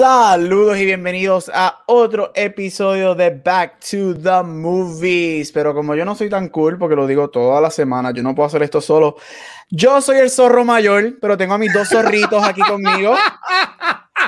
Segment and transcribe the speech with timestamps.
[0.00, 5.52] Saludos y bienvenidos a otro episodio de Back to the Movies.
[5.52, 8.34] Pero como yo no soy tan cool, porque lo digo toda la semana, yo no
[8.34, 9.16] puedo hacer esto solo.
[9.68, 13.14] Yo soy el zorro mayor, pero tengo a mis dos zorritos aquí conmigo.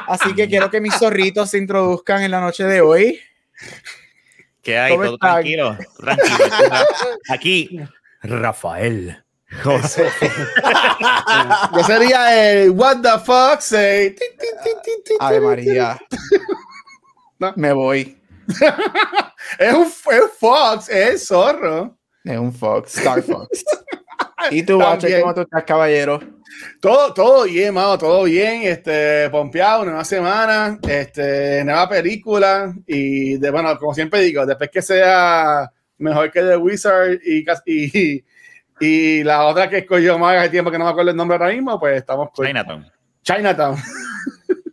[0.08, 3.18] Así que quiero que mis zorritos se introduzcan en la noche de hoy.
[4.60, 4.92] ¿Qué hay?
[4.92, 5.30] ¿Cómo Todo están?
[5.30, 5.78] tranquilo.
[5.96, 6.36] tranquilo.
[7.30, 7.80] Aquí,
[8.20, 9.24] Rafael.
[9.62, 10.08] José.
[11.74, 14.16] Yo sería el What the fuck say.
[15.20, 15.40] Ay.
[15.40, 15.98] María.
[17.38, 17.52] No.
[17.56, 18.18] Me voy.
[19.58, 21.96] Es un es Fox, es zorro.
[22.24, 23.64] Es un Fox, Star Fox.
[24.50, 25.20] ¿Y tú, También.
[25.20, 26.20] cómo tú estás, caballero?
[26.80, 28.62] Todo, todo bien, mano, todo bien.
[28.62, 32.74] Este, pompeado, nueva semana, este, nueva película.
[32.86, 38.24] Y de bueno, como siempre digo, después que sea mejor que The Wizard y, y,
[38.84, 41.52] y la otra que escogió más hace tiempo que no me acuerdo el nombre ahora
[41.52, 42.86] mismo, pues estamos con Chinatown.
[43.22, 43.76] Chinatown.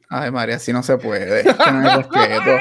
[0.09, 1.41] Ay, María, así no se puede.
[1.41, 2.57] Es que no hay respeto.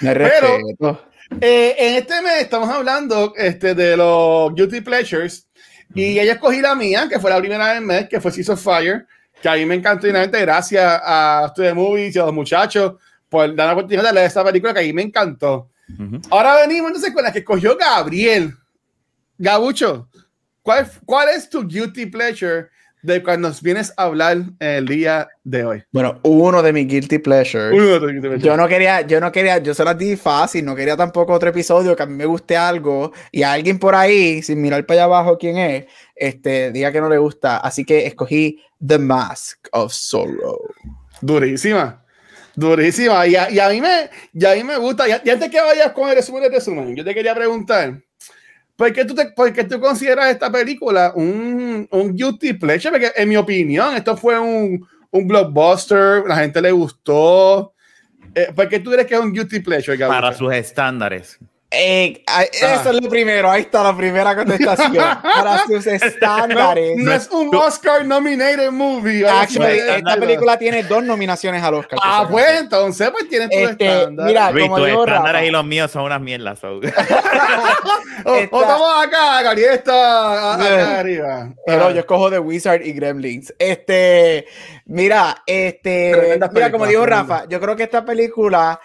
[0.00, 1.02] No hay Pero- respeto.
[1.40, 5.48] Eh, en este mes estamos hablando este, de los Guilty Pleasures
[5.92, 8.62] y ella escogí la mía, que fue la primera del mes, que fue Seas of
[8.62, 9.06] Fire,
[9.42, 12.94] que a mí me encantó y nuevamente gracias a Studio Movies y a los muchachos
[13.28, 15.70] por dar la oportunidad de leer esta película que a mí me encantó.
[16.30, 18.54] Ahora venimos entonces con la que escogió Gabriel.
[19.36, 20.08] Gabucho,
[20.66, 22.66] ¿cuál, ¿cuál es tu Guilty Pleasure
[23.02, 25.84] de cuando nos vienes a hablar el día de hoy?
[25.92, 27.72] Bueno, uno de mis guilty pleasures.
[27.72, 28.42] Uno de guilty pleasures.
[28.42, 31.50] Yo no quería, yo no quería, yo se las di fácil, no quería tampoco otro
[31.50, 35.02] episodio que a mí me guste algo y a alguien por ahí, sin mirar para
[35.02, 35.84] allá abajo quién es,
[36.16, 37.58] este, diga que no le gusta.
[37.58, 40.58] Así que escogí The Mask of Sorrow.
[41.20, 42.02] Durísima.
[42.56, 43.24] Durísima.
[43.28, 45.08] Y a, y a mí me, y a mí me gusta.
[45.08, 48.02] Y, antes que vayas con el resumen del resumen, yo te quería preguntar.
[48.76, 52.90] ¿Por qué tú, te, por qué tú consideras esta película un, un guilty pleasure?
[52.90, 57.72] Porque en mi opinión, esto fue un, un blockbuster, la gente le gustó.
[58.34, 59.96] Eh, ¿Por qué tú crees que es un guilty pleasure?
[59.98, 61.38] Para sus estándares.
[61.78, 62.44] Eh, ah, Ah.
[62.52, 64.94] Eso es lo primero, ahí está la primera contestación.
[65.22, 66.96] Para sus No, estándares.
[66.96, 69.28] no es un Oscar nominated movie.
[69.28, 71.98] Actually, esta película tiene dos nominaciones al Oscar.
[72.02, 74.26] Ah, pues entonces, pues tienes tu Este, estándar.
[74.26, 75.44] mira, Luis, como tus estándares Rafa.
[75.44, 76.58] y los míos son unas mierdas.
[76.58, 76.68] so.
[76.76, 81.52] O- esta- o estamos acá, Gabriel está acá arriba.
[81.66, 81.90] Pero Ah.
[81.92, 83.54] yo escojo The Wizard y Gremlins.
[83.58, 84.46] Este,
[84.86, 87.04] mira, este, Tremendas mira, como dijo.
[87.06, 88.80] Rafa, yo creo que esta película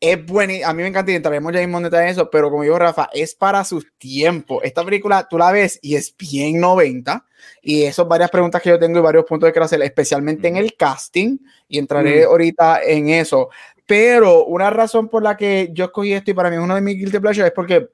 [0.00, 0.52] es buena.
[0.54, 2.62] y A mí me encanta y entraremos ya mismo en detalle de eso, pero como
[2.62, 4.60] dijo Rafa, es para sus tiempos.
[4.62, 7.24] Esta película tú la ves y es bien 90.
[7.62, 10.48] Y eso es varias preguntas que yo tengo y varios puntos que quiero hacer, especialmente
[10.48, 11.38] en el casting.
[11.68, 12.28] Y entraré Mm.
[12.28, 13.48] ahorita en eso.
[13.86, 16.80] Pero una razón por la que yo escogí esto y para mí es uno de
[16.80, 17.88] mis guilty pleasures es porque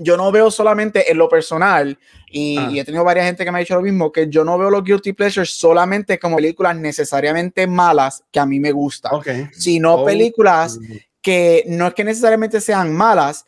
[0.00, 1.98] yo no veo solamente en lo personal,
[2.30, 2.68] y, Ah.
[2.70, 4.70] y he tenido varias gente que me ha dicho lo mismo, que yo no veo
[4.70, 9.10] los guilty pleasures solamente como películas necesariamente malas que a mí me gustan,
[9.52, 10.04] sino Oh.
[10.04, 10.78] películas
[11.28, 13.44] que no es que necesariamente sean malas,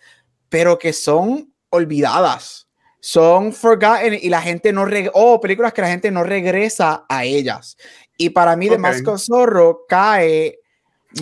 [0.51, 2.69] pero que son olvidadas.
[3.01, 7.79] Son forgotten y la gente no o películas que la gente no regresa a ellas.
[8.19, 8.81] Y para mí, The Ok.
[8.81, 10.59] Mask of Zorro cae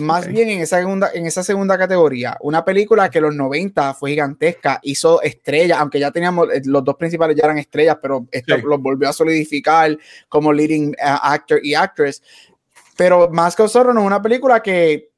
[0.01, 0.31] más Ok.
[0.31, 2.35] bien en esa, segunda, en esa segunda categoría.
[2.41, 6.83] Una película que en los 90 fue gigantesca, hizo estrellas, aunque ya teníamos, eh, los
[6.83, 8.61] dos principales ya eran estrellas, pero esto Sí.
[8.65, 9.97] los volvió a solidificar
[10.27, 12.21] como leading uh, actor y actress.
[12.97, 15.08] Pero Mask of Zorro no es una película que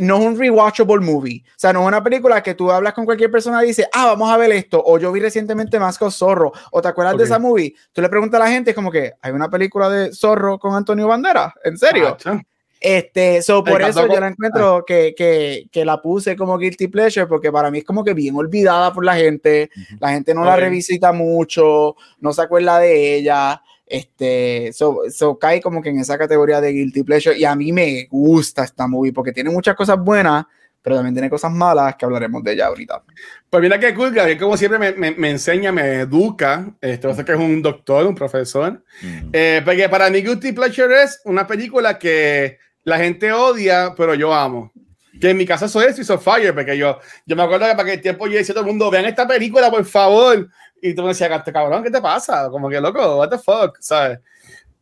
[0.00, 1.42] no es un rewatchable movie.
[1.46, 4.06] O sea, no es una película que tú hablas con cualquier persona y dices, ah,
[4.06, 4.82] vamos a ver esto.
[4.84, 6.52] O yo vi recientemente of Zorro.
[6.72, 7.74] O te acuerdas de esa movie.
[7.92, 10.74] Tú le preguntas a la gente, es como que hay una película de Zorro con
[10.74, 11.52] Antonio Banderas.
[11.64, 12.10] ¿En serio?
[12.10, 12.40] Macho.
[12.78, 17.26] Este, so, por eso yo la encuentro que, que, que la puse como guilty pleasure,
[17.26, 19.70] porque para mí es como que bien olvidada por la gente.
[19.98, 23.62] La gente no la revisita mucho, no se acuerda de ella.
[23.86, 27.38] Este, so, so cae como que en esa categoría de guilty pleasure.
[27.38, 30.44] Y a mí me gusta esta movie porque tiene muchas cosas buenas,
[30.82, 33.02] pero también tiene cosas malas que hablaremos de ella ahorita.
[33.48, 36.74] Pues mira qué cool, Gabriel, como siempre me, me, me enseña, me educa.
[36.80, 38.84] Este, sé que es un doctor, un profesor.
[39.02, 39.30] Mm.
[39.32, 44.32] Eh, porque para mí Guilty Pleasure es una película que la gente odia, pero yo
[44.32, 44.72] amo.
[45.20, 47.72] Que en mi caso eso es Streets of Fire, porque yo, yo me acuerdo que
[47.72, 50.48] para aquel tiempo yo decía a todo el mundo, vean esta película, por favor.
[50.82, 52.48] Y tú me decías, "Este cabrón, ¿qué te pasa?
[52.50, 54.18] Como que loco, what the fuck, ¿sabes?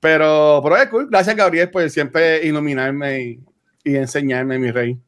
[0.00, 1.08] Pero, pero es cool.
[1.10, 3.40] Gracias, Gabriel, por siempre iluminarme y,
[3.84, 4.98] y enseñarme, mi rey.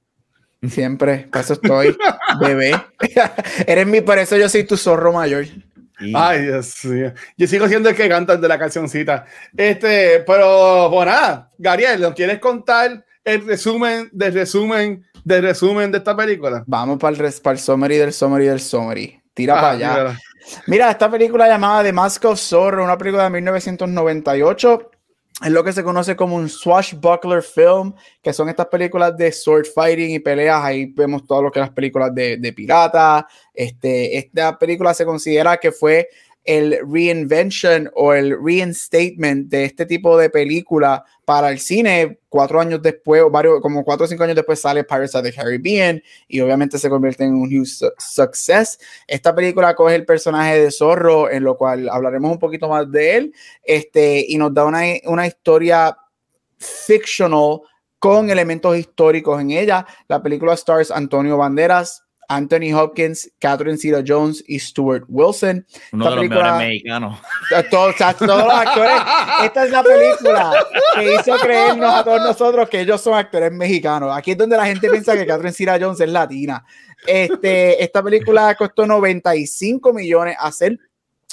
[0.68, 1.96] Siempre, para eso estoy,
[2.40, 2.72] bebé.
[3.66, 5.44] Eres mi, por eso yo soy tu zorro mayor.
[6.00, 7.12] Y- Ay, Dios mío.
[7.36, 9.26] Yo sigo siendo el que canta el de la cancioncita.
[9.56, 15.98] Este, pero bueno, nada, Gabriel, ¿nos quieres contar el resumen del resumen del resumen de
[15.98, 16.62] esta película?
[16.66, 19.20] Vamos para el, para el summary del summary del summary.
[19.34, 19.94] Tira Ah, para allá.
[19.94, 20.18] mira.
[20.68, 24.90] Mira, esta película llamada The Mask of Zorro, una película de 1998,
[25.44, 27.92] es lo que se conoce como un swashbuckler film,
[28.22, 30.62] que son estas películas de sword fighting y peleas.
[30.64, 33.26] Ahí vemos todo lo que las películas de, de pirata.
[33.52, 36.08] Este, esta película se considera que fue
[36.46, 42.20] el reinvention o el reinstatement de este tipo de película para el cine.
[42.28, 45.32] Cuatro años después, o varios, como cuatro o cinco años después, sale Pirates of the
[45.32, 48.78] Caribbean y obviamente se convierte en un huge su- success.
[49.08, 53.16] Esta película coge el personaje de Zorro, en lo cual hablaremos un poquito más de
[53.16, 53.34] él,
[53.64, 55.96] este, y nos da una, una historia
[56.58, 57.60] fictional
[57.98, 59.84] con elementos históricos en ella.
[60.06, 65.66] La película stars Antonio Banderas, Anthony Hopkins, Catherine Zeta Jones y Stuart Wilson.
[65.92, 67.18] Uno esta de los película- mejores mexicanos.
[67.70, 68.92] Todos, todos los actores.
[69.44, 70.52] Esta es la película
[70.94, 74.16] que hizo creernos a todos nosotros que ellos son actores mexicanos.
[74.16, 76.64] Aquí es donde la gente piensa que Catherine Zeta Jones es latina.
[77.06, 80.78] Este, esta película costó 95 millones hacer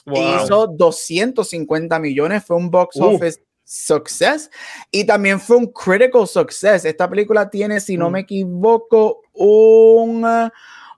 [0.06, 0.44] Wow.
[0.44, 3.16] hizo 250 millones, fue un box Uh.
[3.16, 4.52] office success
[4.92, 6.84] y también fue un critical success.
[6.84, 8.12] Esta película tiene, si no Mm.
[8.12, 10.26] me equivoco, un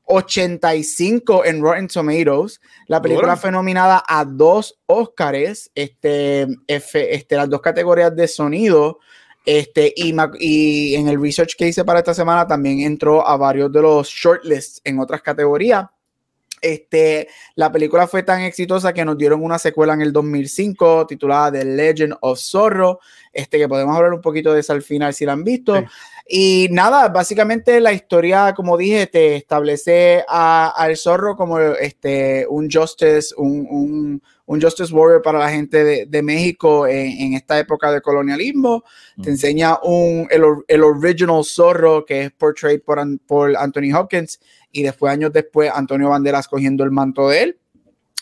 [0.06, 2.62] 85 en Rotten Tomatoes.
[2.88, 9.00] La película fue nominada a dos Oscars, este, F- este, las dos categorías de sonido.
[9.46, 13.72] Este, y, y en el research que hice para esta semana también entró a varios
[13.72, 15.86] de los shortlists en otras categorías.
[16.62, 21.51] Este, la película fue tan exitosa que nos dieron una secuela en el 2005 titulada
[21.51, 23.00] The Legend of Zorro,
[23.31, 25.78] este, que podemos hablar un poquito de eso al final si la han visto.
[25.78, 25.86] Sí.
[26.27, 32.68] Y nada, básicamente la historia, como dije, te establece a- al zorro como este, un
[32.69, 37.60] justice, un, un- un justice warrior para la gente de, de México en, en esta
[37.60, 38.83] época de colonialismo.
[39.22, 39.33] Te Mm.
[39.33, 44.39] enseña un, el, el original zorro que es portrayed por, por Anthony Hopkins
[44.72, 47.57] y después, años después, Antonio Banderas cogiendo el manto de él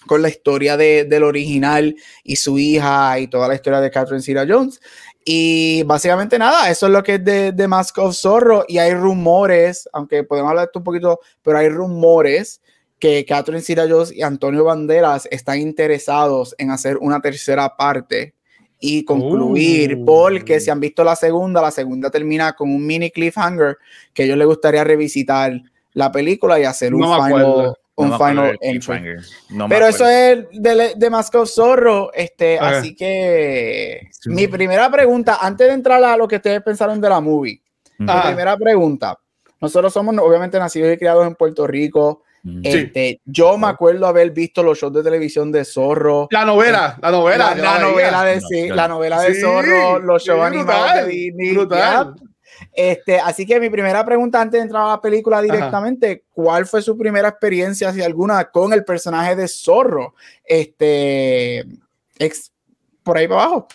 [0.06, 1.96] con la historia de- del original
[2.26, 4.82] y su hija y toda la historia de Catherine Zeta Jones.
[5.26, 8.66] Y básicamente nada, eso es lo que es de, de Mask of Zorro.
[8.68, 12.62] Y hay rumores, aunque podemos hablar de esto un poquito, pero hay rumores
[13.00, 18.34] que Catherine Zeta Jones y Antonio Banderas están interesados en hacer una tercera parte
[18.80, 20.06] y concluir, Uh.
[20.06, 23.78] porque si han visto la segunda, la segunda termina con un mini cliffhanger
[24.14, 25.54] que a ellos les gustaría revisitar
[25.94, 27.74] la película y hacer un No final.
[27.96, 29.16] Un No final entry.
[29.52, 32.12] No Pero eso es de, de Mask of Zorro.
[32.14, 32.58] Este.
[32.60, 34.30] Así que Sí.
[34.30, 37.62] mi primera pregunta, antes de entrar a lo que ustedes pensaron de la movie,
[38.00, 39.18] mi primera pregunta.
[39.62, 42.24] Nosotros somos obviamente nacidos y criados en Puerto Rico.
[42.44, 42.62] Mm.
[42.64, 42.70] Sí.
[42.70, 46.28] Este, yo me acuerdo haber visto los shows de televisión de Zorro.
[46.32, 47.56] La novela, la novela.
[47.56, 48.96] La, novela de No, sí, la no.
[48.96, 51.54] novela de Sí, Zorro, los shows sí, animados brutal, de Disney.
[51.54, 52.14] brutal.
[52.74, 56.82] Este, así que mi primera pregunta antes de entrar a la película directamente, ¿cuál fue
[56.82, 60.16] su primera experiencia, si alguna, con el personaje de Zorro?
[60.44, 61.66] Este,
[62.18, 62.52] ex-
[63.04, 63.68] por ahí para abajo.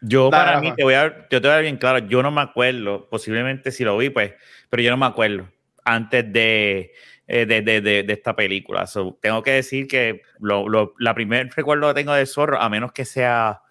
[0.00, 2.30] Yo para mí, te voy, a, yo te voy a dar bien claro, yo no
[2.30, 4.32] me acuerdo, posiblemente si lo vi, pues,
[4.68, 5.48] pero yo no me acuerdo
[5.84, 6.92] antes de,
[7.26, 8.86] eh, de, de, de- de esta película.
[8.86, 12.68] So, tengo que decir que lo, lo- la primer recuerdo que tengo de Zorro, a
[12.68, 13.62] menos que sea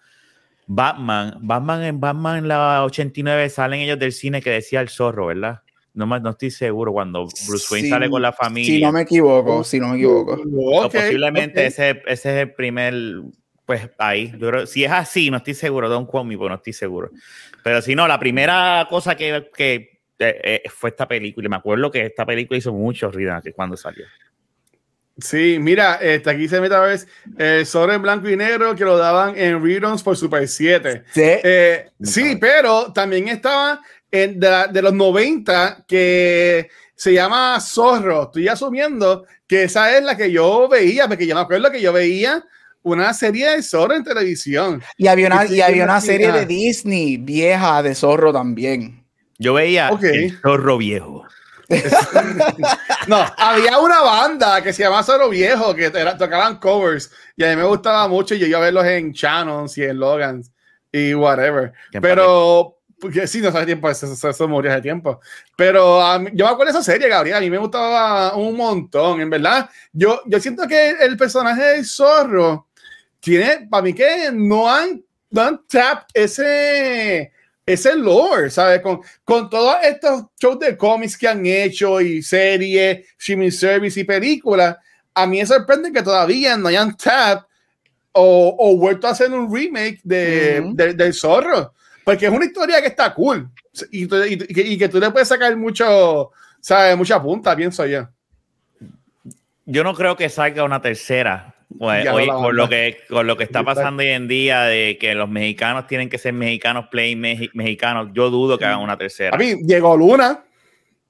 [0.66, 5.26] Batman, Batman en Batman en la 89 salen ellos del cine que decía el zorro,
[5.26, 5.60] ¿verdad?
[5.92, 8.74] No, me- no estoy seguro cuando Bruce Wayne Sí, sale con la familia.
[8.74, 10.42] Si no me equivoco, si no me equivoco.
[10.72, 11.66] O posiblemente ok.
[11.66, 12.94] ese, ese es el primer,
[13.64, 14.32] pues ahí.
[14.38, 17.10] Yo creo- si es así, no estoy seguro, don't quote me, pero no estoy seguro.
[17.62, 21.56] Pero si no, la primera cosa que, que eh, eh, fue esta película, y me
[21.56, 24.04] acuerdo que esta película hizo mucho ruido cuando salió.
[25.18, 27.00] Sí, mira, este, aquí se mete a ver
[27.38, 31.04] el Zorro en blanco y negro que lo daban en reruns por Super 7.
[31.12, 33.80] Sí, Eh, sí, pero también estaba
[34.10, 38.24] en de, la- de los 90 que se llama Zorro.
[38.24, 41.92] Estoy asumiendo que esa es la que yo veía, porque yo me acuerdo que yo
[41.92, 42.44] veía
[42.82, 44.82] una serie de Zorro en televisión.
[44.96, 49.04] y había una, y había una serie de Disney vieja de Zorro también.
[49.38, 51.24] Yo veía el zorro viejo.
[53.08, 57.50] No, había una banda que se llamaba Zorro Viejo que era- tocaban covers y a
[57.50, 60.50] mí me gustaba mucho y yo iba a verlos en Channons y en Logans
[60.90, 61.72] y whatever.
[62.00, 65.20] Pero, porque sí, no hace tiempo, eso, eso, eso murió hace tiempo.
[65.56, 66.00] Pero
[66.32, 69.68] yo me acuerdo de esa serie, Gabriel, a mí me gustaba un montón, en verdad.
[69.92, 72.68] Yo, yo siento que el personaje del zorro
[73.20, 77.32] tiene, para mí que no han, no han tap ese,
[77.66, 78.80] ese lore, ¿sabes?
[78.80, 84.04] Con, con todos estos shows de cómics que han hecho y series, streaming service y
[84.04, 84.76] películas,
[85.14, 87.46] a mí me sorprende que todavía no hayan tap
[88.12, 90.62] o, o vuelto a hacer un remake de,
[90.94, 91.72] del zorro.
[92.04, 93.48] Porque es una historia que está cool.
[93.90, 96.30] Y, tú- y- y que- y que tú le puedes sacar mucho,
[96.60, 96.96] ¿sabes?
[96.96, 98.06] Mucha punta, pienso yo.
[99.64, 101.53] Yo no creo que salga una tercera.
[101.78, 104.96] Pues, no hoy, con, lo que, con lo que está pasando hoy en día de
[105.00, 108.96] que los mexicanos tienen que ser mexicanos, play mexi- mexicanos, yo dudo que hagan una
[108.96, 109.34] tercera.
[109.34, 110.44] A mí, llegó Luna.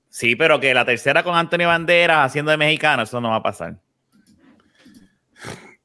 [0.09, 3.43] Sí, pero que la tercera con Antonio Banderas haciendo de mexicano, eso no va a
[3.43, 3.77] pasar.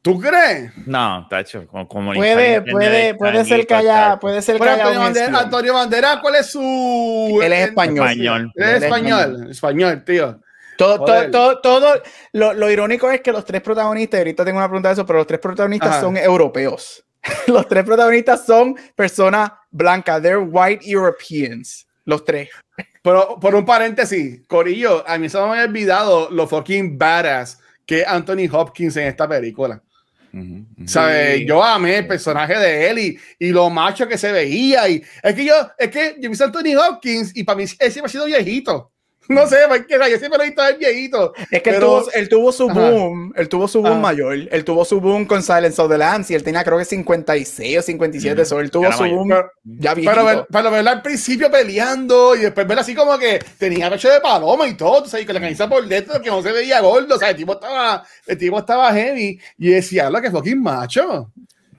[0.02, 0.72] ¿Tú crees?
[0.88, 5.00] No, tacho, como, como Puede, puede, puede ser que haya, puede ser que haya Antonio
[5.02, 5.40] Bandera.
[5.40, 7.40] Antonio Bandera, ¿cuál es su...?
[7.44, 8.08] Él es español.
[8.08, 8.52] Español.
[8.56, 10.40] Él es español, español, tío.
[10.80, 14.60] Todo, todo, todo, todo- lo, lo irónico es que los tres protagonistas, y ahorita tengo
[14.60, 16.00] una pregunta de eso, pero los tres protagonistas Ajá.
[16.00, 17.04] son europeos.
[17.48, 21.86] los tres protagonistas son personas blancas, they're white Europeans.
[22.06, 22.48] Los tres.
[23.04, 28.02] Pero por un paréntesis, Corillo, a mí se me había olvidado lo fucking badass que
[28.02, 29.82] es Anthony Hopkins en esta película.
[30.32, 30.88] Ujú, ujú.
[30.88, 31.40] ¿Sabes?
[31.40, 31.46] Sí.
[31.46, 34.88] Yo amé el personaje de él y, y lo macho que se veía.
[34.88, 37.92] Y es que yo, es que yo vi a Anthony Hopkins y para mí él
[37.92, 38.92] siempre ha sido viejito.
[39.30, 41.34] No sé, porque yo siempre lo he visto él viejito.
[41.52, 42.80] Es que él, Pero- tuvo, él tuvo su Ajá.
[42.92, 44.02] boom, él tuvo su boom Ajá.
[44.02, 46.86] mayor, él tuvo su boom con Silence of the Lambs y él tenía creo que
[46.86, 48.42] 56 o 57, Mm.
[48.42, 49.18] eso, él tuvo Era su mayor.
[49.18, 50.12] boom Pero, ya viejito.
[50.16, 54.10] pero, ver- pero verlo al principio peleando y después ver así como que tenía pecho
[54.10, 55.24] de paloma y todo, ¿sabes?
[55.24, 57.54] Y con la camisa por dentro que no se veía gordo, o sea, el tipo
[57.54, 61.32] estaba, el tipo estaba heavy y decía, lo que fucking macho.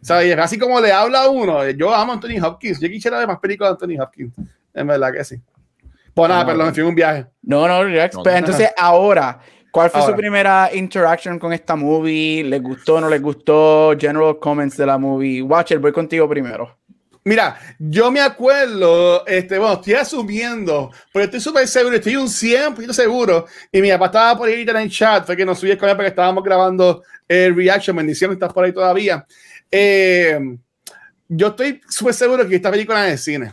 [0.03, 0.29] ¿Sabes?
[0.29, 1.69] Y es así como le habla a uno.
[1.71, 2.81] Yo amo a Anthony Hopkins.
[2.81, 4.33] Yo quisiera ver más películas de Anthony Hopkins.
[4.73, 5.37] En verdad que sí.
[6.15, 6.67] Pues nada, No, perdón, no.
[6.67, 7.27] me fui en un viaje.
[7.43, 8.17] No, no, relax.
[8.17, 8.39] No, Pero no.
[8.39, 9.41] entonces ahora,
[9.71, 10.13] ¿cuál fue Ahora.
[10.13, 12.43] su primera interaction con esta movie?
[12.45, 13.95] ¿Les gustó, no les gustó?
[13.99, 15.43] General comments de la movie.
[15.43, 16.77] Watcher, voy contigo primero.
[17.23, 22.93] Mira, yo me acuerdo, este, bueno, estoy asumiendo, pero estoy súper seguro, estoy un 100%
[22.95, 23.45] seguro.
[23.71, 25.97] Y mi papá estaba por ahí en el chat, fue que nos subí con él
[25.97, 27.95] porque estábamos grabando el reaction.
[27.95, 29.27] Bendiciones, estás por ahí todavía.
[29.71, 30.41] Eh,
[31.29, 33.53] yo estoy súper seguro que esta película es de cine.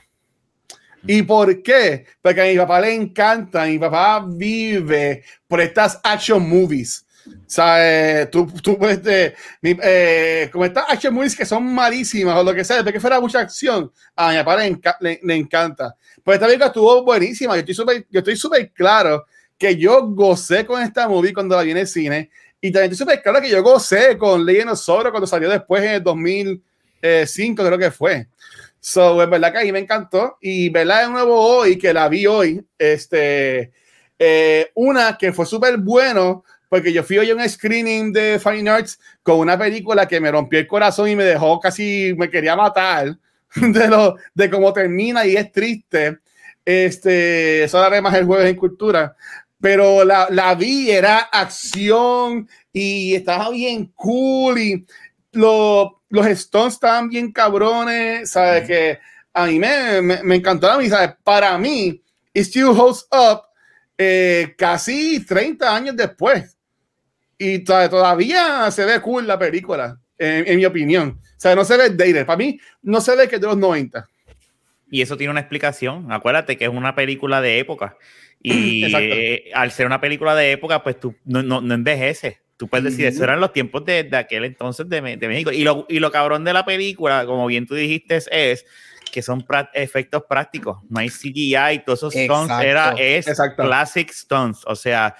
[1.06, 2.06] ¿Y por qué?
[2.22, 7.04] Porque a mi papá le encanta, mi papá vive por estas action movies.
[7.46, 8.30] ¿Sabes?
[8.32, 12.64] Tú, tú este, mi- eh, como estas action movies que son malísimas o lo que
[12.64, 15.96] sea, de que fuera mucha acción, a mi papá le, enca- le- le encanta.
[16.24, 17.56] Pues esta película estuvo buenísima.
[17.56, 19.26] Yo estoy súper yo estoy claro
[19.58, 22.30] que yo gocé con esta movie cuando la vi en el cine.
[22.62, 25.92] Y también estoy súper claro que yo gocé con Legend of cuando salió después en
[25.92, 28.28] el 2005, creo que fue.
[28.80, 30.38] So, es verdad que a mí me encantó.
[30.42, 33.72] Y verdad de nuevo hoy, que la vi hoy, este,
[34.20, 38.70] eh, una que fue súper bueno, porque yo fui hoy a un screening de Fine
[38.70, 42.56] Arts con una película que me rompió el corazón y me dejó casi, me quería
[42.56, 43.18] matar
[43.56, 46.20] de, lo, de cómo termina y es triste.
[46.66, 49.16] Este, eso hablaré más el jueves en cultura.
[49.60, 54.86] Pero la, la vi, era acción y estaba bien cool y
[55.34, 58.66] lo- los Stones estaban bien cabrones, ¿sabes?
[58.68, 59.00] Que
[59.34, 61.16] a mí me, me, me encantó a mí, ¿sabes?
[61.24, 62.02] Para mí,
[62.34, 63.42] It Still Holds Up
[63.98, 66.56] eh, casi 30 años después.
[67.38, 71.20] Y todavía se ve cool la película, en, en mi opinión.
[71.22, 72.26] O sea, no se ve dated.
[72.26, 74.08] Para mí, no se ve que es de los 90.
[74.90, 76.12] Y eso tiene una explicación.
[76.12, 77.98] Acuérdate que es una película de época.
[78.42, 82.38] Y eh, al ser una película de época, pues tú no, no, no envejeces.
[82.58, 85.52] Tú puedes decir, eso eran los tiempos de, de aquel entonces de, de México.
[85.52, 88.66] Y lo, y lo cabrón de la película, como bien tú dijiste, es
[89.12, 90.80] que son efectos prácticos.
[90.90, 92.66] No hay CGI, todos esos stunts Exacto.
[92.66, 93.64] era, es Exacto.
[93.64, 94.64] classic stunts.
[94.66, 95.16] O sea,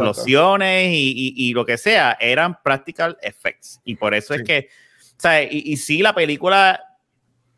[0.00, 3.80] explosiones y, y- y lo que sea, eran practical effects.
[3.84, 4.40] Y por eso Sí.
[4.40, 4.68] es que,
[5.16, 6.80] o sea, y, y sí, la película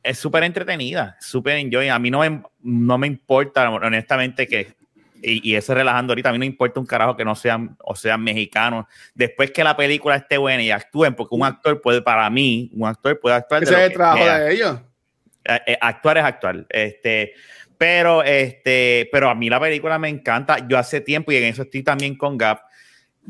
[0.03, 1.89] es súper entretenida, súper enjoy.
[1.89, 4.75] A mí no me, no me importa, honestamente, que,
[5.23, 7.95] y, y eso relajando ahorita, a mí no importa un carajo que no sean, o
[7.95, 8.87] sean mexicanos.
[9.15, 12.87] Después que la película esté buena y actúen, porque un actor puede, para mí, un
[12.89, 14.39] actor puede actuar Ese es el trabajo sea.
[14.41, 14.81] de ellos.
[15.45, 16.67] Eh, eh, actuar es actuar.
[16.69, 17.33] Este,
[17.77, 20.67] pero, este, pero a mí la película me encanta.
[20.69, 22.61] Yo hace tiempo, y en eso estoy también con Gap.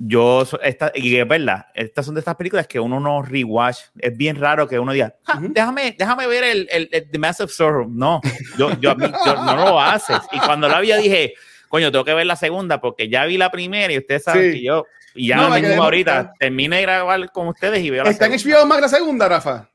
[0.01, 3.79] Yo, esta, y es verdad, estas son de estas películas que uno no rewatch.
[3.99, 5.49] Es bien raro que uno diga, "Ah, Ujú.
[5.53, 7.89] déjame, déjame ver el, el, el The Massive Sorrow.
[7.91, 8.21] No,
[8.57, 8.95] yo, yo,
[9.27, 10.21] yo- no lo haces.
[10.31, 11.35] Y cuando la vi, yo dije,
[11.69, 14.59] coño, tengo que ver la segunda porque ya vi la primera y ustedes saben Sí.
[14.59, 18.11] que yo, y ya No, quedé ahorita, termine de grabar con ustedes y veo la
[18.11, 18.61] ¿Está en segunda.
[18.61, 19.69] HBO Max la segunda, Rafa?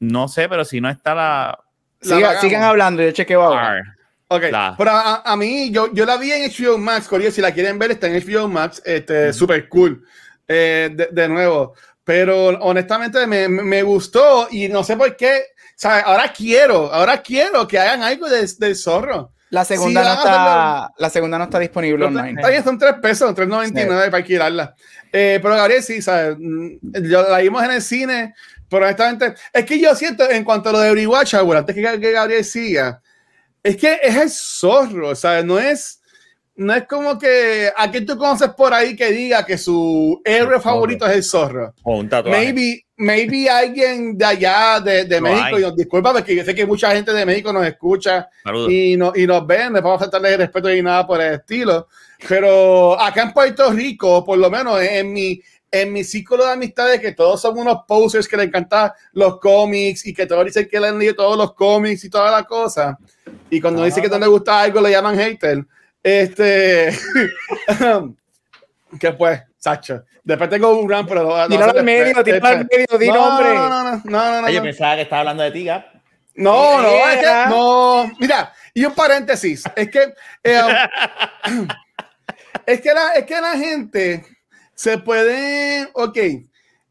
[0.00, 1.58] No sé, pero si no está la...
[2.02, 3.78] La Siga- sigan hablando, yo chequeo ahora.
[3.78, 3.82] R.
[4.28, 7.40] Ok, La- pero a, a mí, yo, yo la vi en HBO Max, Corillo, si
[7.42, 9.38] la quieren ver, está en HBO Max, este, Ujú.
[9.38, 10.04] super cool,
[10.48, 15.42] eh, de, de nuevo, pero honestamente me, me- gustó y no sé por qué,
[15.76, 16.04] ¿sabes?
[16.06, 20.24] Ahora quiero, ahora quiero que hagan algo de- del zorro, La segunda, Sí, no vamos
[20.26, 20.28] a
[20.86, 22.40] está, la segunda no está disponible online.
[22.40, 24.74] Está bien, son 3 pesos, 3.99 para alquilarla.
[25.12, 26.36] Eh, pero Gabriel, sí, ¿sabes?
[26.38, 26.76] Mm,
[27.10, 28.34] Yo la vimos en el cine,
[28.68, 31.82] pero honestamente, es que yo siento, en cuanto a lo de Rewatch, ahora, antes que,
[32.00, 33.02] que Gabriel siga,
[33.62, 35.44] es que es el zorro, ¿sabes?
[35.44, 36.00] No es,
[36.54, 40.46] no es como que a quién tú conoces por ahí que diga que su héroe
[40.46, 40.60] zorro.
[40.60, 41.74] favorito es el zorro.
[41.82, 42.38] O un tatuaje.
[42.38, 45.62] Maybe, maybe alguien de allá, de, de México, hay.
[45.62, 48.70] y nos disculpa porque yo sé que mucha gente de México nos escucha Saludos.
[48.70, 51.88] y, no, y nos ven, no podemos faltarle el respeto ni nada por el estilo.
[52.28, 55.40] Pero acá en Puerto Rico, por lo menos en mi,
[55.70, 60.04] en mi círculo de amistades, que todos son unos posers que le encantan los cómics
[60.06, 62.98] y que todos dicen que le han leído todos los cómics y toda la cosa.
[63.48, 65.64] Y cuando dicen que no le gusta algo, le llaman hater.
[66.02, 66.90] Este.
[68.98, 70.04] que pues, Sacho.
[70.24, 71.22] Después tengo un rant, pero.
[71.24, 73.54] no- no Tíralo al medio, tíralo al medio, di no, nombre.
[73.54, 74.62] No, no, no, no, no, no, Oye, no.
[74.62, 75.84] pensaba que estaba hablando de ti, Gap.
[76.34, 78.10] No, no, es que, no.
[78.18, 80.60] Mira, y un paréntesis, es que eh,
[82.66, 84.24] es que la, es que la gente
[84.74, 86.18] se puede, ok,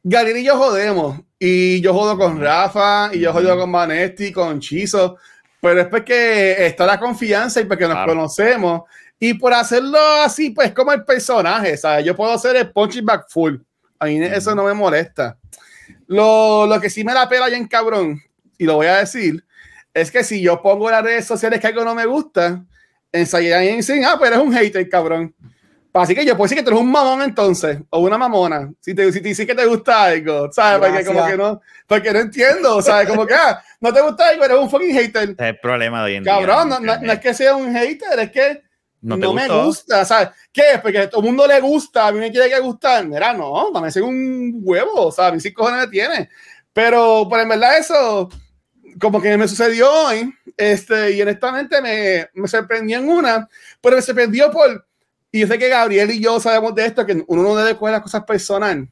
[0.04, 4.60] Gabriel y yo jodemos, y yo jodo con Rafa, y yo jodo con Vanetti, con
[4.60, 5.18] Chizo,
[5.62, 8.14] pero es porque está la confianza y porque nos Claro.
[8.14, 8.82] conocemos,
[9.20, 12.06] y por hacerlo así, pues como el personaje, ¿sabes?
[12.06, 13.58] Yo puedo hacer el punching back full,
[14.00, 15.38] a mí eso no me molesta.
[16.08, 18.22] Lo, lo que sí me la pela bien cabrón,
[18.58, 19.44] y lo voy a decir,
[19.94, 22.64] es que si yo pongo en las redes sociales que algo no me gusta,
[23.12, 25.34] enseguida dicen, ah, pues eres un hater, cabrón.
[25.92, 28.94] Así que yo puedo decir que tú eres un mamón entonces, o una mamona, si
[28.94, 30.88] te, si te dices que te gusta algo, ¿sabes?
[30.88, 33.10] Porque como que no, porque no entiendo, ¿sabes?
[33.10, 35.30] Como que, ah, no te gusta algo, eres un fucking hater.
[35.32, 36.34] Es el problema de hoy en día.
[36.34, 37.08] Cabrón, no, en no- internet.
[37.08, 38.62] no es que sea un hater, es que
[39.02, 40.30] No no, me gusta, ¿sabes?
[40.52, 40.80] ¿Qué?
[40.82, 43.08] Porque a todo el mundo le gusta, a mí me quiere que gustar.
[43.08, 46.30] Mira, no, me hace un huevo, o sea, a mí sí cojones me tiene.
[46.74, 48.30] Pero, pues en verdad eso,
[49.00, 53.48] como que me sucedió hoy, este, y honestamente me, me sorprendió en una,
[53.82, 54.86] pero me sorprendió por,
[55.32, 57.94] y yo sé que Gabriel y yo sabemos de esto, que uno no debe coger
[57.94, 58.90] las cosas personal,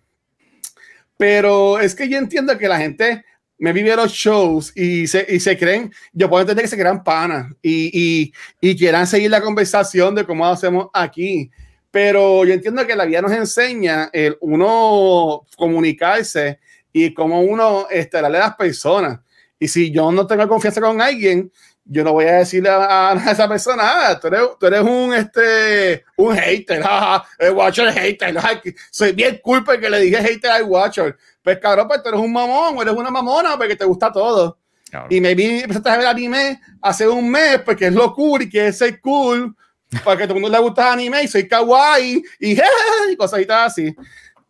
[1.17, 3.25] pero es que yo entiendo que la gente
[3.59, 7.03] me vive los shows y se, y se creen, yo puedo entender que se crean
[7.03, 11.49] panas y, y, y quieran seguir la conversación de cómo hacemos aquí.
[11.89, 16.59] Pero yo entiendo que la vida nos enseña el uno comunicarse
[16.93, 19.19] y cómo uno darle a las personas.
[19.59, 21.51] Y si yo no tengo confianza con alguien,
[21.89, 25.13] yo no voy a decirle a, a esa persona, ah, tú eres, tú eres un,
[25.13, 30.51] este, un hater, jaja, el Watcher hater, que soy bien culpa que le dije hater
[30.51, 31.17] al Watcher.
[31.47, 34.57] Pues cabrón, pues tú eres un mamón o eres una mamona porque te gusta todo.
[34.91, 35.13] Cabrón.
[35.13, 38.49] Y me vi, empezaste a ver anime hace un mes porque es lo cool y
[38.49, 39.55] que es ser cool,
[40.03, 42.67] para que a todo el mundo le gusta anime y soy kawaii y, jeje,
[43.11, 43.95] y cositas así.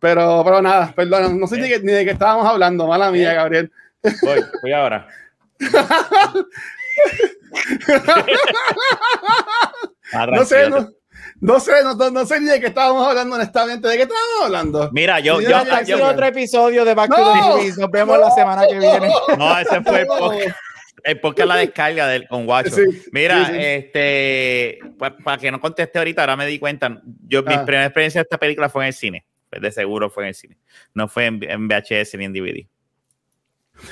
[0.00, 3.32] Pero, pero nada, perdón, no sé ni, de- ni de qué estábamos hablando, mala mía,
[3.32, 3.70] Gabriel.
[4.22, 5.06] Voy, voy ahora.
[10.12, 10.88] Ah, No sé, no,
[11.40, 13.86] no sé, no, no- no sé ni de qué estábamos hablando honestamente.
[13.88, 14.90] ¿De qué estábamos hablando?
[14.92, 17.78] Mira, yo, yo, yo- Ha sido otro episodio de Back to No, the Movies.
[17.78, 19.08] Nos vemos la semana que viene.
[19.38, 20.56] no, ese fue el podcast,
[21.04, 22.70] el podcast la descarga del con Guacho.
[22.70, 23.58] Sí, Mira, sí, sí.
[23.60, 24.78] este,
[25.24, 27.00] para que no conteste ahorita, ahora me di cuenta.
[27.26, 27.64] Yo, mi Ah.
[27.64, 29.24] primera experiencia de esta película fue en el cine.
[29.50, 30.58] Pues de seguro fue en el cine.
[30.92, 32.66] No fue en, en VHS ni en DVD.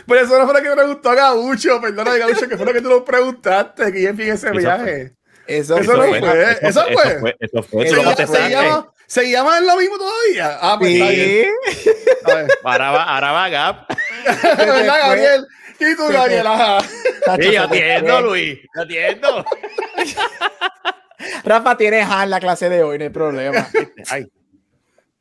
[0.07, 2.81] Por eso no fue lo que me preguntó Gaucho, perdona Gaucho, que fue lo que
[2.83, 5.13] tú nos preguntaste, que yo en ese Eso viaje.
[5.47, 6.21] Eso, Eso no fue.
[6.21, 6.59] fue.
[6.63, 6.93] Eso fue.
[6.93, 7.37] Eso fue.
[7.41, 7.87] Eso fue.
[7.87, 8.27] Eso fue.
[8.27, 10.59] ¿Se llama, ¿Se llama lo mismo todavía?
[10.61, 11.49] Ah, pues está bien.
[11.73, 11.91] Sí.
[12.25, 12.49] A ver.
[12.65, 13.89] Ahora va, ahora va Gap.
[14.43, 15.47] ¿Verdad, Gabriel?
[15.79, 16.47] ¿Y tú, Gabriel?
[16.47, 16.81] Ajá.
[16.81, 18.59] Sí, yo entiendo, Luis.
[18.75, 19.45] Yo entiendo.
[21.45, 23.69] Rafa tiene Han la clase de hoy, no hay problema.
[24.11, 24.27] Ay,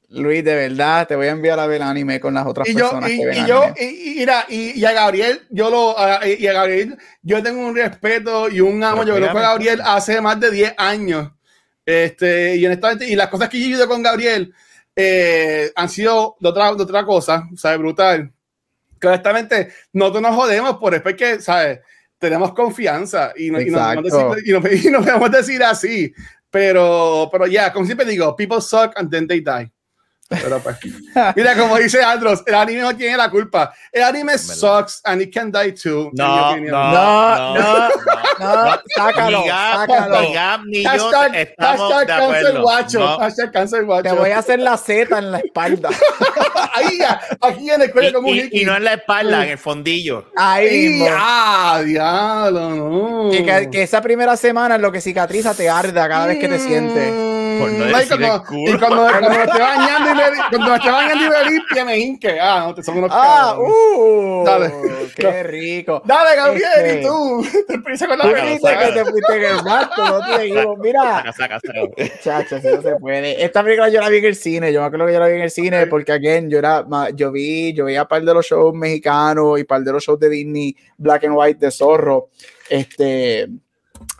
[0.10, 2.80] Luis, de verdad, te voy a enviar a ver anime con las otras Y yo,
[2.90, 3.76] personas y, que ven y yo, anime.
[3.82, 7.66] y, y mira, y, y a Gabriel, yo lo, a- y a Gabriel, yo tengo
[7.66, 9.02] un respeto y un amo.
[9.04, 9.40] Pero Yo a fíjate.
[9.40, 11.32] Gabriel hace más de 10 años.
[11.86, 14.54] Este, y honestamente, y las cosas que yo he vivido con Gabriel
[14.96, 17.80] eh, han sido de otra, de otra cosa, ¿sabes?
[17.80, 18.32] Brutal.
[19.00, 21.80] Que honestamente, nosotros nos jodemos por después que, ¿sabes?
[22.18, 24.36] Tenemos confianza y no, y no, no Exacto.
[24.36, 26.14] decir- y no- y no podemos decir así.
[26.50, 29.70] Pero, pero ya, como siempre digo, people suck and then they die.
[30.28, 30.78] Pero pues,
[31.36, 33.72] mira, como dice Andros, el anime no tiene la culpa.
[33.92, 36.10] El anime sucks and it can die too.
[36.14, 37.90] no, no, No, no,
[38.40, 40.22] No, sácalo, Ni Gap, sácalo.
[40.22, 42.62] ni Gap, ni yo Hashtag, estamos hashtag de cancel acuerdo.
[42.64, 43.00] guacho.
[43.00, 43.18] No.
[43.20, 44.04] Hashtag cancel guacho.
[44.04, 45.90] Te voy a hacer la Z en la espalda.
[46.74, 47.00] Ahí,
[47.42, 49.58] aquí en el cuello como un Y, y, y no en la espalda, en el
[49.58, 50.26] fondillo.
[50.36, 53.30] Ahí ah, diablo, no.
[53.32, 56.48] Que, que- que esa primera semana en lo que cicatriza te arda cada vez que
[56.50, 57.14] te sientes.
[57.56, 60.92] Mm, no y cuando, y cuando, cuando me esté bañando y me, cuando me esté
[60.92, 62.40] bañando y me limpia, me hinque.
[62.40, 64.74] Ah, no, te son unos Ah, uh, Dale.
[65.16, 66.02] Qué rico.
[66.06, 67.46] Dale, Gabriel, este, y tú.
[67.68, 68.80] Te prisa con la película.
[68.80, 70.78] que te fuiste en el marco, no te digo.
[70.78, 71.24] Mira.
[72.22, 73.44] Chacha, si no se puede.
[73.44, 74.74] Esta película yo la vi en el cine.
[74.74, 77.32] Yo me acuerdo que yo la vi en el cine porque, again, yo era, yo
[77.32, 80.76] vi, yo veía par de los shows mexicanos y par de los shows de Disney
[80.98, 82.30] Black and White de Zorro.
[82.70, 83.48] Este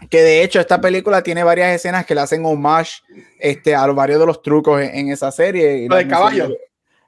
[0.10, 3.02] que de hecho esta película tiene varias escenas que le hacen homage
[3.40, 5.88] este, a varios de los trucos en, esa serie.
[5.90, 6.50] Lo del caballo.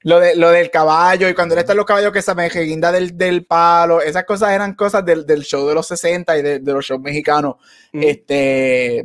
[0.04, 2.48] Lo, de, lo del caballo y cuando él está en los caballos que se me
[2.50, 6.42] guinda del, del palo, esas cosas eran cosas del, del show de los 60 y
[6.42, 7.56] de, de los shows mexicanos.
[7.92, 9.04] Este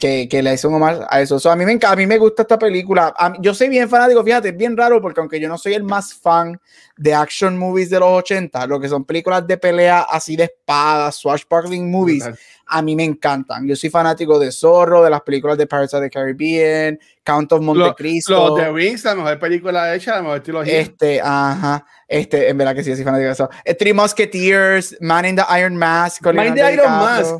[0.00, 1.38] que, que, le hizo un homage a eso.
[1.48, 3.14] a, mí me, a mí me gusta esta película.
[3.40, 6.12] yo soy bien fanático, fíjate, es bien raro porque aunque yo no soy el más
[6.12, 6.60] fan
[6.96, 11.16] de action movies de los 80, lo que son películas de pelea así de espadas,
[11.16, 12.28] swashbuckling movies,
[12.66, 13.66] a mí me encantan.
[13.66, 17.62] Yo soy fanático de Zorro, de las películas de Pirates of the Caribbean, Count of
[17.62, 18.48] Monte Cristo.
[18.48, 20.78] Los de Wings, la mejor película hecha, la mejor trilogía.
[20.78, 21.86] Este, ajá.
[22.08, 23.48] Este, en verdad que sí, soy fanático de eso.
[23.64, 26.24] Eh, Three Musketeers, Man in the Iron Mask.
[26.24, 27.34] Man in the Iron Mask.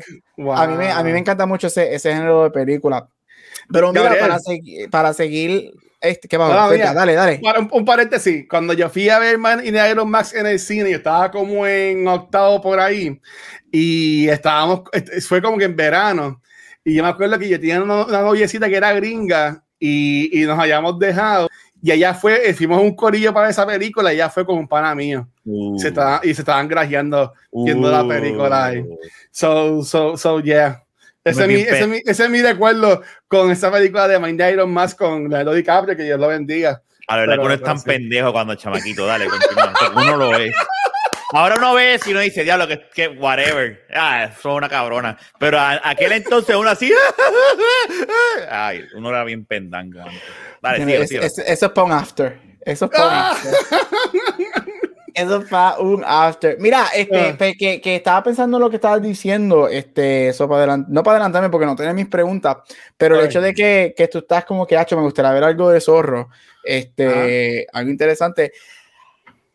[0.55, 3.09] A, mí me, a mí me encanta mucho ese, ese género de película.
[3.71, 4.37] Pero mira, para,
[4.89, 6.65] para seguir este, ¿qué va?
[6.65, 7.41] a dale, dale.
[7.59, 8.45] Un, un, paréntesis.
[8.47, 11.31] Cuando yo fui a ver Man in the Iron Max en el cine, yo estaba
[11.31, 13.19] como en octavo por ahí.
[13.71, 14.83] Y estábamos,
[15.27, 16.41] fue como que en verano.
[16.83, 20.57] Y yo me acuerdo que yo tenía una, noviecita que era gringa y, y, nos
[20.57, 21.49] habíamos dejado.
[21.81, 24.95] Y allá fue, fuimos un corillo para esa película y ella fue con un pana
[24.95, 25.27] mío.
[25.45, 25.77] Uh.
[25.77, 28.79] Se estaba, y se estaban grajeando viendo la película ahí.
[28.79, 28.97] Uh.
[29.31, 30.83] So, so, so, yeah.
[31.29, 34.71] Ese es, mi, ese, mi, ese es, mi, recuerdo con esa película de Mind Iron
[34.71, 36.81] más con Leonardo DiCaprio, que Dios lo bendiga.
[37.07, 39.73] A la verdad que uno es tan pendejo cuando chamaquito, dale, continúa.
[39.95, 40.51] uno lo ve.
[41.33, 43.85] Ahora uno ve si uno dice, diablo, que, que whatever.
[43.93, 45.17] Ah, son una cabrona.
[45.37, 46.91] Pero a, aquel entonces uno así.
[48.49, 50.05] Ay, uno era bien pendanga.
[50.61, 52.39] Vale, eso es para un after.
[52.61, 53.53] Eso es para un after.
[55.17, 56.57] Eso fue un after.
[56.59, 57.37] Mira, este, ah.
[57.57, 61.49] que, que, estaba pensando en lo que estabas diciendo, este, eso para no para adelantarme
[61.49, 62.57] porque no tenía mis preguntas,
[62.95, 65.71] pero el hecho de que, que tú estás como que, hacho, me gustaría ver algo
[65.71, 66.29] de zorro,
[66.63, 68.51] este, algo interesante.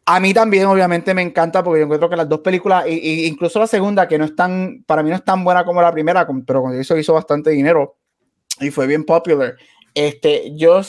[0.05, 3.61] A mí también, obviamente, me encanta porque yo encuentro que las dos películas, y, incluso
[3.61, 6.27] la segunda, que no es tan, para mí no es tan buena como la primera,
[6.45, 7.99] pero cuando hizo, hizo bastante dinero
[8.59, 9.55] y fue bien popular.
[9.95, 10.83] Este, yo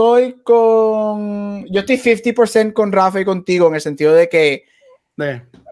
[0.00, 1.66] estoy con.
[1.66, 4.64] Yo estoy 50% con Rafa y contigo en el sentido de que.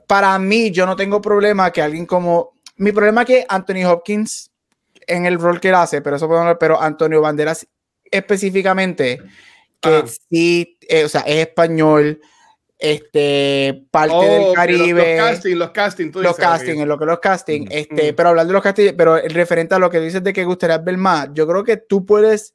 [0.06, 2.52] Para mí, yo no tengo problema que alguien como.
[2.76, 4.50] Mi problema es que Anthony Hopkins,
[5.06, 7.66] en el rol que él hace, pero eso podemos pero Antonio Banderas
[8.10, 9.20] específicamente,
[9.80, 12.20] que sí, eh, o sea, es español,
[12.78, 15.16] este, parte del oh, Caribe.
[15.16, 18.14] Los, casting, los casting, los casting, en lo que los casting, mm, este, mm.
[18.14, 20.78] pero hablando de los casting, pero el referente a lo que dices de que gustaría
[20.78, 22.54] ver más, yo creo que tú puedes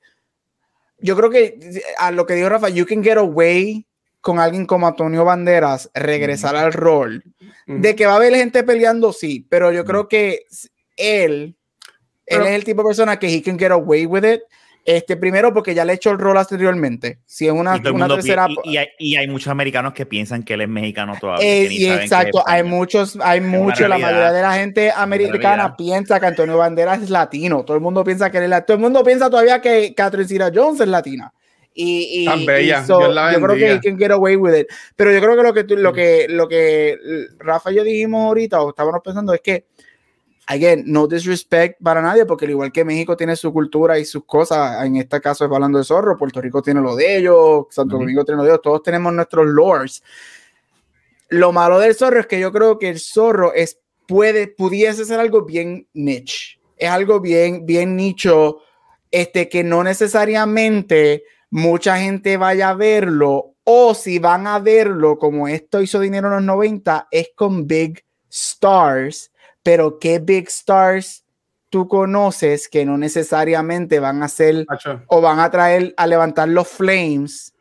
[1.04, 3.86] yo creo que a lo que dijo Rafa, you can get away
[4.22, 7.24] con alguien como Antonio Banderas, regresar al rol.
[7.68, 10.46] De que va a haber gente peleando, sí, pero yo creo que
[10.96, 11.58] él,
[12.26, 14.42] él es el tipo de persona que he can get away with it
[14.86, 17.20] este, primero porque ya le he hecho el rol anteriormente.
[17.26, 18.48] Si es una, una tercera.
[18.66, 21.46] Y, y, hay, muchos americanos que piensan que él es mexicano todavía.
[21.46, 26.58] Eh, exacto, hay muchos, hay muchos, la mayoría de la gente americana piensa que Antonio
[26.58, 27.64] Banderas es latino.
[27.64, 28.66] Todo el mundo piensa que él es latino.
[28.66, 31.34] Todo el mundo piensa todavía que Catherine Zira Jones es latina.
[31.74, 32.86] Y, y, Tan bella.
[32.86, 34.68] yo creo que he can get away with it.
[34.96, 36.98] Pero yo creo que lo que, tú, lo que, lo que
[37.40, 39.66] Rafa y yo dijimos ahorita, o estábamos pensando, es que
[40.48, 44.26] again, no disrespect para nadie, porque al igual que México tiene su cultura y sus
[44.26, 47.98] cosas, en este caso es hablando de zorro, Puerto Rico tiene lo de ellos, Santo
[47.98, 50.04] Domingo tiene lo de ellos, todos tenemos nuestros lores.
[51.30, 55.20] Lo malo del zorro es que yo creo que el zorro es, puede, pudiese ser
[55.20, 58.60] algo bien niche, es algo bien, bien nicho,
[59.12, 65.48] este, que no necesariamente mucha gente vaya a verlo, o si van a verlo, como
[65.48, 69.32] esto hizo dinero en los 90, es con big stars
[69.64, 71.24] pero qué big stars
[71.70, 74.68] tú conoces que no necesariamente van a ser
[75.08, 77.54] o van a traer a levantar los flames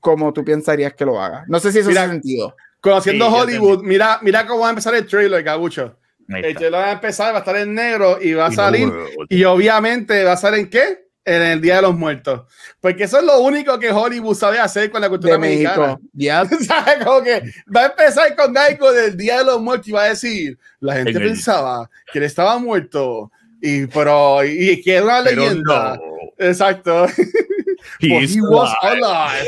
[0.00, 1.44] como tú pensarías que lo haga.
[1.48, 2.54] No sé si eso tiene sentido.
[2.80, 5.96] Conociendo Hollywood, mira, mira cómo va a empezar el trailer, Gabucho.
[6.28, 8.92] El trailer va a empezar, va a estar en negro y va a salir.
[9.28, 11.06] y obviamente va a salir en qué?
[11.24, 12.42] En el Día de los Muertos.
[12.80, 15.98] Porque eso es lo único que Hollywood sabe hacer con la cultura de mexicana.
[16.66, 17.04] ¿Sabes?
[17.04, 17.42] Como que
[17.74, 20.94] va a empezar con algo del Día de los Muertos y va a decir, la
[20.96, 23.30] gente pensaba que él estaba muerto,
[23.60, 26.00] y, pero, y, que era una leyenda.
[26.38, 27.06] Exacto.
[28.00, 29.46] He was alive.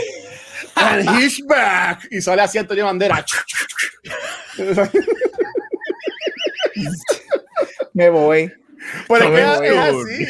[0.76, 2.06] And he's back.
[2.10, 3.24] Y sale así Antonio Bandera.
[7.92, 8.52] Me voy.
[9.08, 10.26] Pero es, así.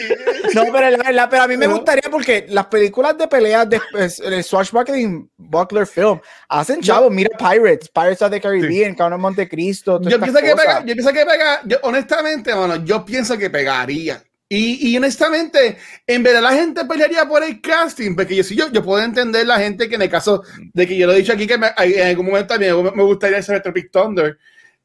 [0.54, 3.80] No, pero, la, pero a mí me gustaría porque las películas de peleas de
[4.24, 7.12] el Swashbuckling Buckler film hacen chavos.
[7.12, 9.02] Mira Pirates, Pirates of the Caribbean, sí.
[9.02, 10.00] Of Montecristo.
[10.02, 14.22] Yo pienso, que pega, yo pienso que pega, yo, honestamente, bueno, yo pienso que pegaría.
[14.48, 18.70] Y, y, honestamente, en verdad la gente pelearía por el casting, porque yo sí, yo,
[18.70, 21.32] yo puedo entender la gente que en el caso de que yo lo he dicho
[21.32, 24.38] aquí, que me, en algún momento también me gustaría ser Tropic Thunder.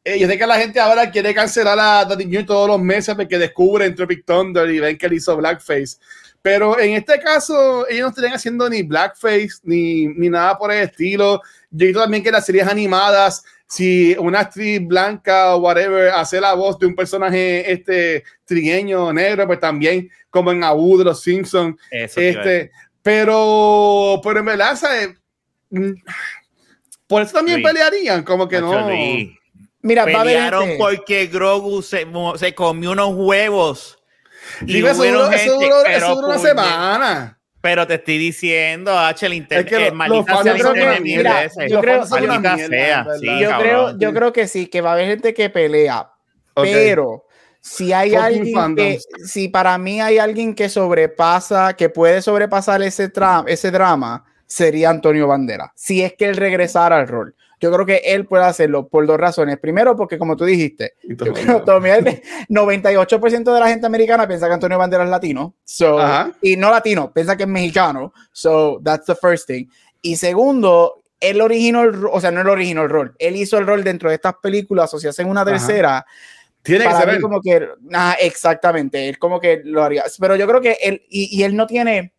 [0.03, 3.37] Eh, yo sé que la gente ahora quiere cancelar a Daddy todos los meses porque
[3.37, 5.97] descubren Tropic Thunder y ven que él hizo Blackface.
[6.41, 10.83] Pero en este caso, ellos no estarían haciendo ni blackface ni, ni nada por el
[10.83, 11.41] estilo.
[11.69, 16.55] Yo he también que las series animadas si una actriz blanca o whatever hace la
[16.55, 21.75] voz de un personaje este trigueño negro, pues también como en Abu de los Simpsons.
[21.91, 22.71] Este,
[23.03, 24.75] pero, pero en verdad,
[25.69, 25.91] mm,
[27.05, 28.89] por eso también pelearían, como que no.
[29.81, 33.97] Mira, pelearon porque Grogu se, se, comió unos huevos.
[34.65, 37.39] Y eso, duró, eso, duró, eso duró una semana.
[37.61, 41.47] Pero te estoy diciendo, H, el internet es que eh, maldita sea yo creo, mira,
[41.67, 45.33] yo creo, sea, sí, yo creo, yo creo que sí, que va a haber gente
[45.33, 46.09] que pelea,
[46.53, 46.73] okay.
[46.73, 47.25] pero
[47.59, 49.05] si hay Fucking alguien fandoms.
[49.05, 53.11] que, si para mí hay alguien que sobrepasa, que puede sobrepasar ese,
[53.47, 57.35] ese drama, sería Antonio Bandera, si es que él regresara al rol.
[57.59, 59.59] Yo creo que él puede hacerlo por dos razones.
[59.59, 64.77] Primero, porque como tú dijiste, yo creo, 98% de la gente americana piensa que Antonio
[64.77, 65.55] Banderas es latino.
[65.65, 65.99] So,
[66.41, 68.13] y no latino, piensa que es mexicano.
[68.31, 69.65] So, that's the first thing.
[70.01, 73.15] Y segundo, él originó el o sea, no el originó el rol.
[73.19, 76.05] Él hizo el rol dentro de estas películas, o si hacen una tercera.
[76.61, 80.05] Tiene que ser como que, ah, exactamente, él como que lo haría.
[80.19, 82.13] Pero yo creo que él, y, y él no tiene,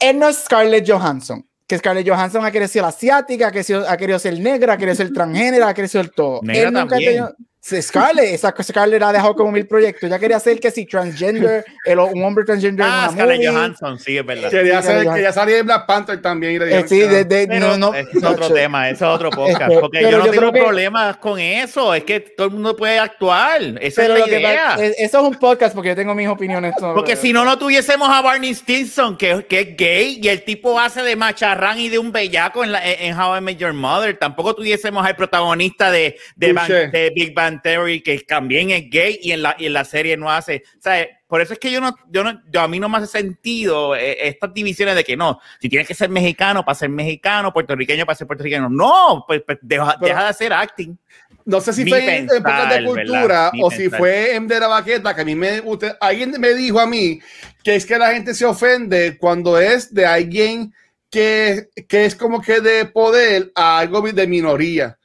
[0.00, 4.40] él no es Scarlett Johansson que Scarlett Johansson ha querido ser asiática, ha querido ser
[4.40, 6.40] negra, ha querido ser transgénera, ha querido ser todo.
[6.42, 7.22] Negra Él nunca también.
[7.22, 10.08] ha tenido, Scarlett, esa Scarlett ha dejado como mil proyectos.
[10.08, 12.86] Ya quería ser que si transgender, el, un hombre transgender.
[12.88, 13.48] Ah, en una Scarlett movie.
[13.48, 14.50] Johansson, sí, es verdad.
[14.50, 16.62] Quería, sí, hacer, quería salir de Black Panther también.
[16.62, 19.72] Eh, sí, de, de, no, no, es otro tema, es otro podcast.
[19.80, 21.94] Porque yo no yo tengo problemas que, con eso.
[21.94, 23.60] Es que todo el mundo puede actuar.
[23.80, 24.76] Esa es la idea.
[24.76, 26.74] Que, eso es un podcast porque yo tengo mis opiniones.
[26.78, 30.44] Sobre porque si no, no tuviésemos a Barney Stinson, que, que es gay, y el
[30.44, 33.72] tipo hace de macharrán y de un bellaco en, la, en How I Met Your
[33.72, 34.16] Mother.
[34.16, 39.18] Tampoco tuviésemos al protagonista de, de, Van, de Big Bang Theory, que también es gay
[39.22, 40.62] y en la, y en la serie no hace.
[40.78, 42.98] O sea, por eso es que yo no, yo no, yo a mí no me
[42.98, 46.88] hace sentido eh, estas divisiones de que no, si tienes que ser mexicano para ser
[46.88, 48.68] mexicano, puertorriqueño para ser puertorriqueño.
[48.68, 50.98] No, pues, pues deja, Pero, deja, de hacer acting.
[51.44, 54.68] No sé si fue pensar, en épocas de cultura o si fue en de la
[54.68, 57.20] baqueta, que a mí me, usted, alguien me dijo a mí
[57.62, 60.72] que es que la gente se ofende cuando es de alguien
[61.10, 64.97] que, que es como que de poder a algo de minoría.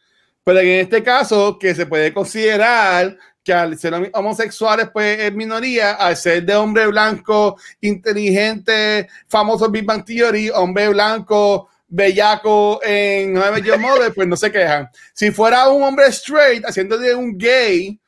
[0.43, 5.93] Pero en este caso, que se puede considerar que al ser homosexuales, pues es minoría,
[5.93, 13.61] al ser de hombre blanco, inteligente, famoso Big Bang Theory, hombre blanco, bellaco en Nueve
[13.61, 14.89] Yo Mother, pues no se quejan.
[15.13, 17.99] Si fuera un hombre straight haciendo de un gay,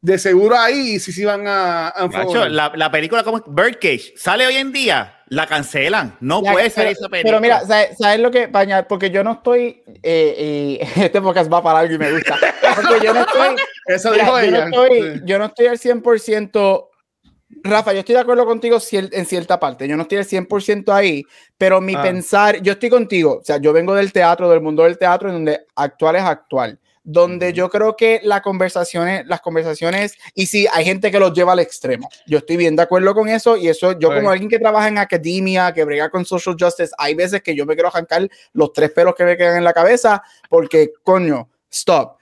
[0.00, 4.12] de seguro ahí sí se sí van a, a Macho, la, la, película como Birdcage
[4.16, 6.16] sale hoy en día, la cancelan.
[6.20, 7.32] No ya, puede ser esa película.
[7.32, 8.86] Pero mira, ¿sabes, ¿sabes, lo que, Pañal?
[8.86, 9.82] Porque yo no estoy.
[10.02, 12.36] Eh, y este podcast va para algo y me gusta.
[12.76, 13.56] Porque yo no estoy.
[13.86, 14.50] Eso dijo ella.
[14.50, 16.88] Yo no, estoy, yo no estoy al 100%.
[17.62, 19.86] Rafa, yo estoy de acuerdo contigo en cierta parte.
[19.86, 21.22] Yo no estoy al 100% ahí,
[21.56, 22.02] pero mi ah.
[22.02, 23.38] pensar, yo estoy contigo.
[23.40, 26.78] O sea, yo vengo del teatro, del mundo del teatro, en donde actual es actual
[27.04, 31.52] donde yo creo que las conversaciones, las conversaciones, y sí, hay gente que los lleva
[31.52, 32.08] al extremo.
[32.26, 34.98] Yo estoy bien de acuerdo con eso, y eso, yo como alguien que trabaja en
[34.98, 38.90] academia, que brega con social justice, hay veces que yo me quiero arrancar los tres
[38.90, 42.16] pelos que me quedan en la cabeza, porque, coño, stop.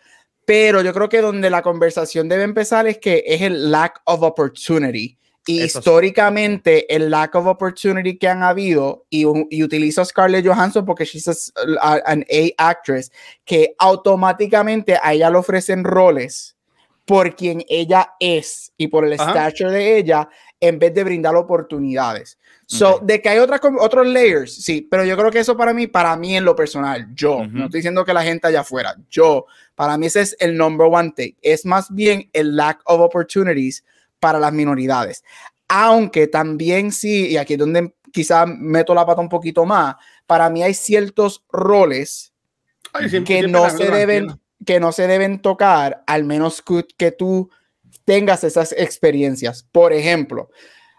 [0.44, 4.22] Pero yo creo que donde la conversación debe empezar es que es el lack of
[4.22, 5.16] opportunity.
[5.46, 6.86] Y históricamente, sí.
[6.88, 11.52] el lack of opportunity que han habido, y, y utilizo a Scarlett Johansson porque she's
[11.80, 13.10] a, an A actress,
[13.44, 16.56] que automáticamente a ella le ofrecen roles
[17.04, 19.30] por quien ella es y por el Ajá.
[19.30, 20.28] stature de ella,
[20.60, 22.38] en vez de brindar oportunidades.
[22.66, 23.06] So, okay.
[23.06, 26.16] de que hay otras, otros layers, sí, pero yo creo que eso para mí, para
[26.16, 27.52] mí en lo personal, yo, uh -huh.
[27.52, 30.86] no estoy diciendo que la gente allá afuera, yo, para mí ese es el number
[30.90, 33.84] one take, es más bien el lack of opportunities
[34.22, 35.24] para las minoridades.
[35.66, 39.96] Aunque también sí, y aquí es donde quizás meto la pata un poquito más,
[40.28, 42.32] para mí hay ciertos roles
[42.92, 46.86] Ay, siempre, que, siempre no se deben, que no se deben tocar, al menos que,
[46.96, 47.50] que tú
[48.04, 49.66] tengas esas experiencias.
[49.72, 50.50] Por ejemplo,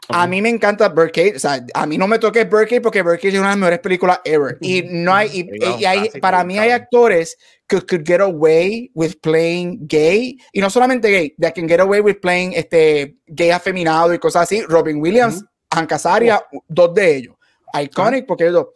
[0.10, 3.34] A mí me encanta Birdcage, o sea, a mí no me toque Birdcage porque Birdcage
[3.34, 4.58] es una de las mejores películas ever.
[4.60, 7.38] Y no hay, y, y hay para mí hay actores
[7.68, 12.02] que could get away with playing gay, y no solamente gay, that can get away
[12.02, 14.62] with playing este gay afeminado y cosas así.
[14.64, 17.36] Robin Williams, uh Hank Azaria, dos de ellos.
[17.74, 18.68] Iconic porque dos.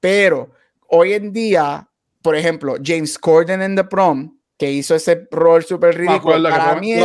[0.00, 0.50] Pero
[0.88, 1.88] hoy en día,
[2.22, 6.42] por ejemplo, James Corden en The Prom, que hizo ese rol súper ridículo.
[6.42, 7.04] Para mí es,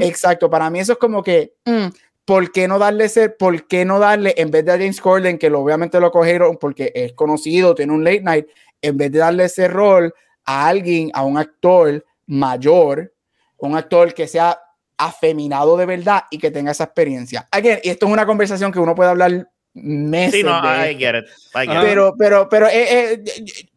[0.00, 1.86] Exacto, para mí eso es como que, mm,
[2.24, 5.38] ¿por qué no darle ese, por qué no darle, en vez de a James Corden,
[5.38, 8.46] que obviamente lo cogieron porque es conocido, tiene un late night,
[8.80, 10.12] en vez de darle ese rol
[10.44, 13.12] a alguien, a un actor mayor,
[13.58, 14.58] un actor que sea
[14.96, 17.48] afeminado de verdad y que tenga esa experiencia.
[17.50, 20.40] Again, y esto es una conversación que uno puede hablar meses.
[20.40, 21.24] Sí, no, I get it.
[21.52, 23.24] Pero, pero, pero eh, eh,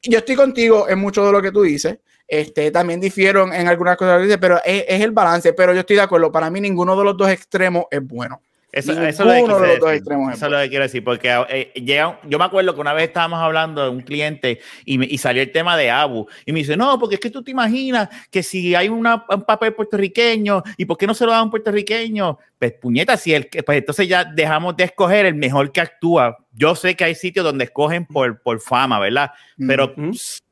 [0.04, 1.98] yo estoy contigo en mucho de lo que tú dices.
[2.28, 5.54] Este, también difiero en algunas cosas, pero es, es, el balance.
[5.54, 6.32] Pero yo estoy de acuerdo.
[6.32, 8.42] Para mí, ninguno de los dos extremos es bueno.
[8.70, 11.34] Eso, eso, es lo que de los extremos eso es lo que quiero decir, porque
[11.50, 15.18] eh, llega, yo me acuerdo que una vez estábamos hablando de un cliente y, y,
[15.18, 18.10] salió el tema de Abu y me dice, no, porque es que tú te imaginas
[18.30, 21.44] que si hay una, un papel puertorriqueño y por qué no se lo da a
[21.44, 25.82] un puertorriqueño, pues puñeta, si el, pues entonces ya dejamos de escoger el mejor que
[25.82, 26.38] actúa.
[26.52, 29.32] Yo sé que hay sitios donde escogen por, por fama, ¿verdad?
[29.58, 29.96] Pero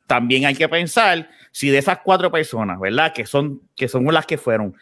[0.08, 3.14] también hay que pensar si de esas cuatro personas, ¿verdad?
[3.14, 4.76] Que son, que son las que fueron,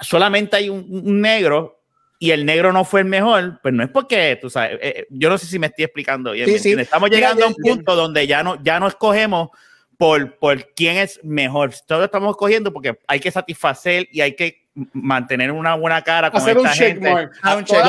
[0.00, 1.80] solamente hay un, negro
[2.18, 5.06] y el negro no fue el mejor, pues no es porque, tú sabes, eh, eh,
[5.10, 6.48] yo no sé si me estoy explicando bien.
[6.48, 9.48] Estamos llegando a un punto donde ya no, ya no escogemos
[9.96, 11.72] por, por quién es mejor.
[11.86, 16.46] Todos estamos escogiendo porque hay que satisfacer y hay que mantener una buena cara con
[16.46, 17.10] esta gente.
[17.10, 17.16] Lo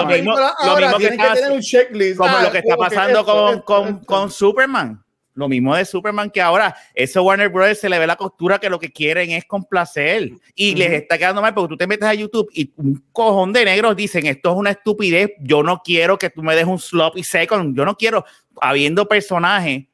[0.08, 5.04] mismo, lo mismo que, como lo que está pasando con, con, con Superman.
[5.34, 8.70] Lo mismo de Superman que ahora ese Warner Brothers se le ve la costura que
[8.70, 10.32] lo que quieren es complacer.
[10.56, 13.64] Y les está quedando mal porque tú te metes a YouTube y un cojón de
[13.64, 17.24] negros dicen esto es una estupidez, yo no quiero que tú me des un sloppy
[17.24, 18.26] second, yo no quiero,
[18.60, 19.86] habiendo personajes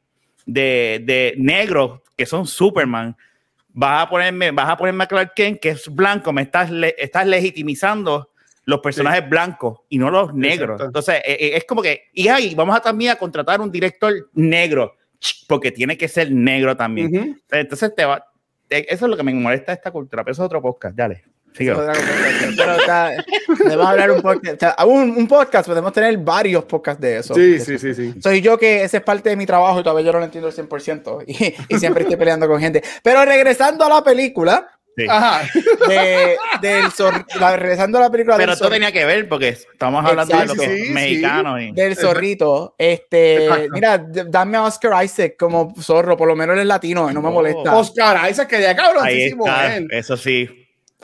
[0.46, 3.16] de, de negros que son Superman,
[3.78, 7.28] vas a ponerme, vas a ponerme a Clark Kent que es blanco, me estás, estás
[7.28, 8.32] legitimizando
[8.66, 10.82] los personajes blancos y no los negros.
[10.82, 14.14] Entonces, e, e, es como que, y ahí vamos a también a contratar un director
[14.34, 14.98] negro
[15.48, 17.42] porque tiene que ser negro también.
[17.52, 18.26] Entonces te va,
[18.70, 21.24] eso es lo que me molesta de esta cultura, pero eso es otro podcast, dale.
[21.58, 21.82] Pero
[23.82, 27.34] a hablar un podcast, un, podcast, podemos tener varios podcasts de eso.
[27.34, 28.14] Sí, sí, sí, sí.
[28.22, 30.50] Soy yo que ese es parte de mi trabajo y todavía yo no lo entiendo
[30.50, 32.84] al 100% y, y siempre estoy peleando con gente.
[33.02, 34.68] Pero regresando a la película,
[35.08, 35.48] Ajá.
[35.88, 36.86] De, del
[37.40, 38.38] la, regresando a la película.
[38.38, 40.58] Pero esto tenía que ver porque estamos hablando de los
[40.92, 41.60] mexicanos.
[41.74, 42.76] Del zorrito.
[42.78, 47.22] Este, mira, dame a Oscar Isaac como zorro, por lo menos él es latino, no
[47.22, 47.76] me molesta.
[47.76, 49.46] Oscar Isaac, que de cabroncísimo.
[49.90, 50.50] Eso sí.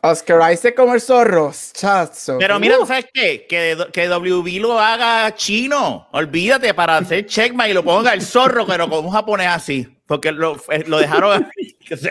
[0.05, 1.53] Oscar Isaac como el zorro.
[1.71, 2.37] Chazo.
[2.37, 3.45] Pero mira, ¿tú sabes qué?
[3.47, 6.09] Que, que WB lo haga chino.
[6.11, 9.87] Olvídate para hacer checkma y lo ponga el zorro, pero con un japonés así.
[10.05, 11.49] Porque lo, eh, lo dejaron
[11.87, 12.09] que se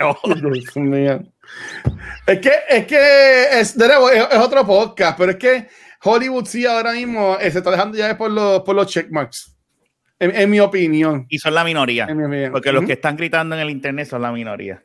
[2.27, 5.69] es que, es que es, es, otro podcast, pero es que
[6.03, 9.57] Hollywood sí ahora mismo eh, se está dejando ya por los, por los checkmarks.
[10.19, 11.27] En, en, mi opinión.
[11.29, 12.07] Y son la minoría.
[12.53, 14.83] Porque los que están gritando en el internet son la minoría.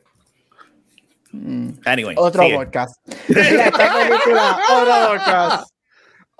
[1.30, 1.70] Mm.
[1.84, 2.96] Anyway, otro podcast.
[3.28, 5.70] otro podcast.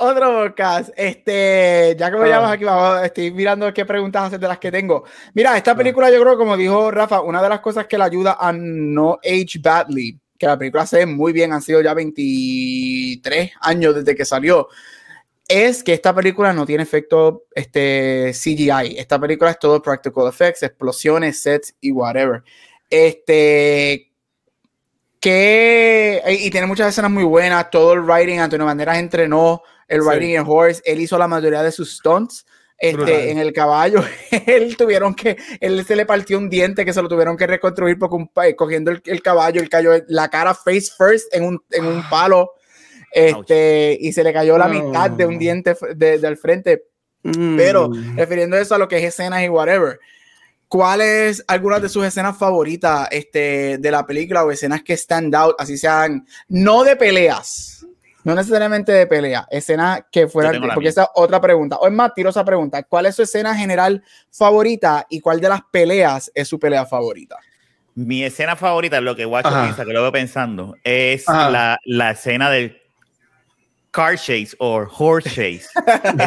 [0.00, 0.90] Otro podcast.
[0.94, 4.70] Este, ya que me llamas aquí, vamos, estoy mirando qué preguntas hacer de las que
[4.70, 5.02] tengo.
[5.34, 8.36] Mira, esta película, yo creo, como dijo Rafa, una de las cosas que la ayuda
[8.38, 13.50] a no age badly, que la película se ve muy bien, han sido ya 23
[13.60, 14.68] años desde que salió,
[15.48, 18.98] es que esta película no tiene efecto este, CGI.
[18.98, 22.44] Esta película es todo practical effects, explosiones, sets y whatever.
[22.88, 24.12] Este,
[25.18, 30.36] que, y tiene muchas escenas muy buenas, todo el writing, Antonio Banderas entrenó el riding
[30.36, 32.46] en horse, él hizo la mayoría de sus stunts.
[32.80, 34.04] Este, en el caballo,
[34.46, 37.98] él tuvieron que, él se le partió un diente que se lo tuvieron que reconstruir
[37.98, 42.08] porque un, cogiendo el, caballo, él cayó la cara face first en un, en un
[42.08, 42.52] palo,
[43.10, 46.84] este, y se le cayó la mitad de un diente de, del frente.
[47.22, 48.16] Pero mm.
[48.16, 49.98] refiriendo eso a lo que es escenas y whatever,
[50.68, 55.56] ¿cuáles algunas de sus escenas favoritas este, de la película o escenas que stand out,
[55.58, 57.77] así sean, no de peleas?
[58.28, 62.28] No necesariamente de pelea, escena que fuera, porque esa otra pregunta, o es más, tiro
[62.28, 66.58] esa pregunta, ¿cuál es su escena general favorita y cuál de las peleas es su
[66.58, 67.38] pelea favorita?
[67.94, 72.50] Mi escena favorita, lo que Guacho piensa, que lo veo pensando, es la, la, escena
[72.50, 72.78] del
[73.98, 75.66] car chase o horse chase.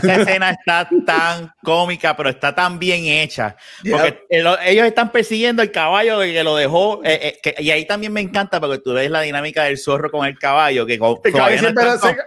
[0.04, 3.56] Esa escena está tan cómica, pero está tan bien hecha.
[3.90, 4.26] Porque
[4.66, 7.02] ellos están persiguiendo el caballo que lo dejó.
[7.06, 10.26] Eh, eh, y ahí también me encanta porque tú ves la dinámica del zorro con
[10.28, 10.86] el caballo.
[10.86, 11.00] Que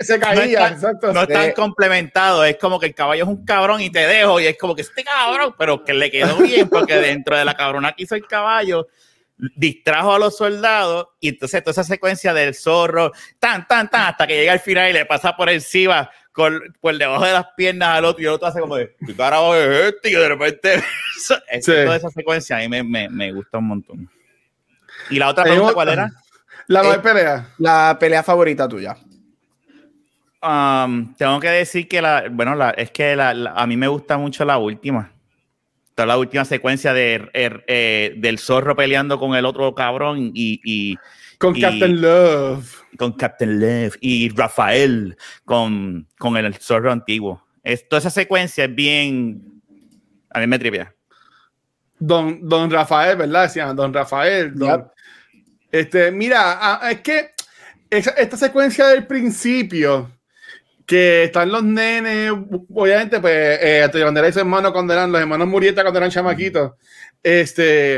[0.00, 0.78] se, caía,
[1.12, 2.46] no están complementados.
[2.46, 4.40] Es como que el caballo es un cabrón y te dejo.
[4.40, 7.54] Y es como que este cabrón, pero que le quedó bien porque dentro de la
[7.54, 8.88] cabrona que hizo el caballo
[9.36, 14.26] distrajo a los soldados y entonces toda esa secuencia del zorro, tan, tan, tan, hasta
[14.26, 17.98] que llega al final y le pasa por encima con, por debajo de las piernas
[17.98, 20.10] al otro y el otro hace como de, ¿qué carajo es este?
[20.10, 20.82] Y de repente,
[21.64, 24.10] toda esa secuencia a mí me, me, me, gusta un montón.
[25.10, 26.10] ¿Y la otra pregunta cuál era?
[26.66, 27.48] La eh, pelea.
[27.58, 28.96] La pelea favorita tuya.
[30.42, 34.18] Um, tengo que decir que la, bueno, la, es que la, a mí me gusta
[34.18, 35.13] mucho la última
[35.94, 40.96] toda la última secuencia de, er, eh, del zorro peleando con el otro cabrón y.
[41.38, 42.82] con Captain Love.
[42.96, 47.44] Con Captain Love y Rafael con, con el zorro antiguo.
[47.88, 49.62] toda esa secuencia es bien.
[50.30, 50.94] A mí me tripea.
[51.98, 53.44] Don, don Rafael, ¿verdad?
[53.44, 54.52] Decían Don Rafael.
[55.70, 57.30] Este, mira, es que
[57.90, 60.10] esta secuencia del principio
[60.86, 62.30] que están los nenes,
[62.72, 66.72] obviamente, pues, eh, Bandera y su hermano cuando eran, los hermanos Murieta cuando eran chamaquitos.
[67.22, 67.96] Este,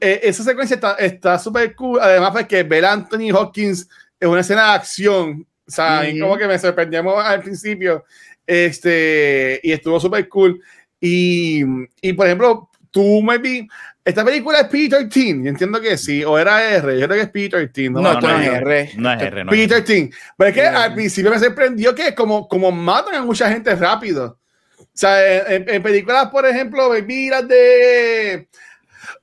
[0.00, 2.00] eh, esa secuencia está súper cool.
[2.00, 3.88] Además, pues, que ver a Anthony Hopkins
[4.18, 5.46] es una escena de acción.
[5.66, 8.04] O sea, como que me sorprendíamos al principio.
[8.46, 10.60] Este, y estuvo súper cool.
[11.00, 11.62] Y,
[12.00, 13.66] y, por ejemplo, tú, maybe,
[14.06, 17.30] esta película es P-13, yo entiendo que sí, o era R, yo creo que es
[17.30, 17.90] P-13.
[17.90, 18.90] No, no, no, es R.
[18.98, 20.14] No es R, no P-13.
[20.38, 24.38] Pero es que al principio me sorprendió que como, como matan a mucha gente rápido.
[24.78, 28.48] O sea, en, películas, por ejemplo, miras de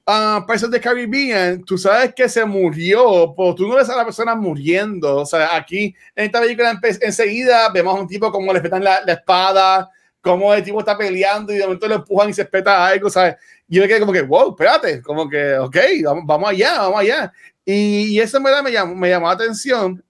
[0.06, 3.96] uh, Pirates of the Caribbean, tú sabes que se murió, pero tú no ves a
[3.96, 5.16] la persona muriendo.
[5.16, 9.00] O sea, aquí en esta película enseguida vemos a un tipo como le petan la,
[9.06, 9.90] la espada,
[10.24, 13.36] como el tipo está peleando y de momento le empujan y se espeta algo, ¿sabes?
[13.68, 17.02] Y yo me quedé como que, wow, espérate, como que, ok, vamos, vamos allá, vamos
[17.02, 17.34] allá.
[17.66, 20.02] Y, eso me, llamó, me llamó la atención.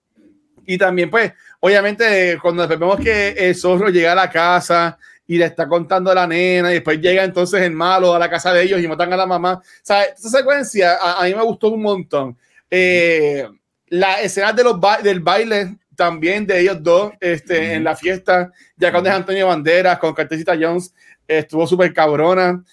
[0.67, 5.45] Y también, pues, obviamente, cuando vemos que el zorro llega a la casa y le
[5.45, 8.63] está contando a la nena, y después llega entonces el malo a la casa de
[8.63, 9.53] ellos y matan a la mamá.
[9.53, 12.37] O sea, esa secuencia a, mí me gustó un montón.
[12.69, 13.49] Eh,
[13.87, 18.91] la escena de los del baile también de ellos dos este, en la fiesta, ya
[18.91, 20.93] cuando es Antonio Banderas con Cartesita Jones,
[21.27, 22.63] estuvo súper cabrona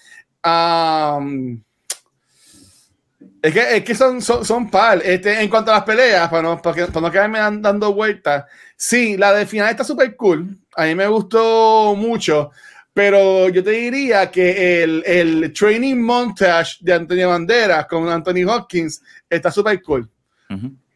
[3.41, 5.01] es que, es que son, son, son par.
[5.03, 8.45] Este, en cuanto a las peleas, para no, para, no quedarme dando vueltas,
[8.75, 10.57] sí, la de final está súper cool.
[10.75, 12.51] A mí me gustó mucho.
[12.93, 19.01] Pero yo te diría que el, el training montage de Antonio Banderas con Anthony Hopkins
[19.29, 20.09] está súper cool.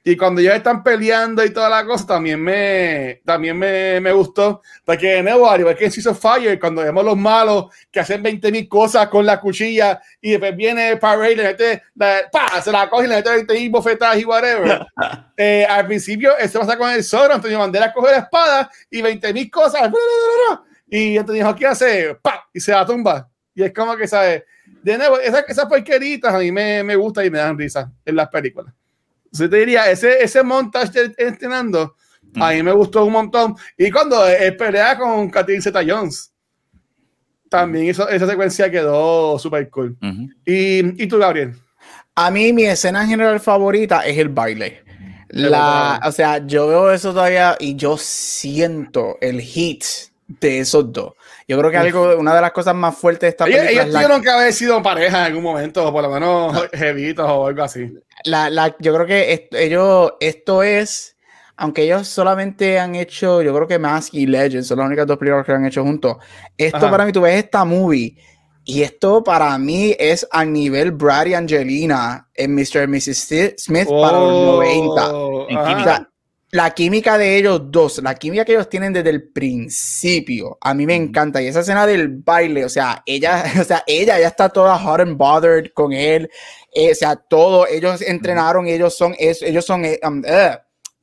[0.07, 4.61] Y cuando ellos están peleando y toda la cosa, también me, también me, me gustó.
[4.85, 8.51] Porque de nuevo, igual que en Season Fire, cuando vemos los malos que hacen 20
[8.51, 12.87] mil cosas con la cuchilla y después viene Parade y le mete, pa, se la
[12.87, 14.85] coge y le mete 20 mil bofetadas y whatever.
[15.37, 17.33] eh, al principio, eso pasa con el Zoro.
[17.33, 19.91] Antonio Bandera coge la espada y 20 mil cosas.
[20.87, 22.15] Y Antonio dijo, ¿qué hace?
[22.21, 23.27] Pa, y se la tumba.
[23.55, 24.43] Y es como que, ¿sabes?
[24.83, 28.15] De nuevo, esas, esas porqueritas a mí me, me gustan y me dan risa en
[28.15, 28.71] las películas.
[29.39, 31.95] Yo te diría, ese, ese montaje entrenando,
[32.35, 33.55] a mí me gustó un montón.
[33.77, 36.31] Y cuando él pelea con Catherine Zeta Jones,
[37.49, 39.97] también eso, esa secuencia quedó súper cool.
[40.45, 41.53] y, ¿Y tú, Gabriel?
[42.15, 44.83] A mí, mi escena general favorita es el baile.
[45.29, 49.83] La, o sea, yo veo eso todavía y yo siento el hit
[50.27, 51.13] de esos dos.
[51.47, 53.69] Yo creo que algo, una de las cosas más fuertes de esta película.
[53.69, 57.47] Ellos tuvieron que haber sido pareja en algún momento, o por lo menos jevitos o
[57.47, 57.93] algo así.
[58.25, 61.15] La, la, yo creo que ellos, esto es,
[61.55, 65.17] aunque ellos solamente han hecho, yo creo que Mask y Legends son las únicas dos
[65.17, 66.17] películas que han hecho juntos.
[66.57, 68.17] Esto para mí, tú ves esta movie.
[68.67, 72.83] Y esto para mí es a nivel Brad y Angelina en Mr.
[72.83, 73.55] y Mrs.
[73.57, 76.09] Smith para los 90
[76.55, 80.85] la química de ellos dos, la química que ellos tienen desde el principio, a mí
[80.85, 81.41] me encanta.
[81.41, 85.01] Y esa escena del baile, o sea, ella, o sea, ella ya está toda hot
[85.01, 86.29] and bothered con él.
[86.73, 90.23] Eh, o sea, todo, ellos entrenaron, ellos son, ellos son, eh, um,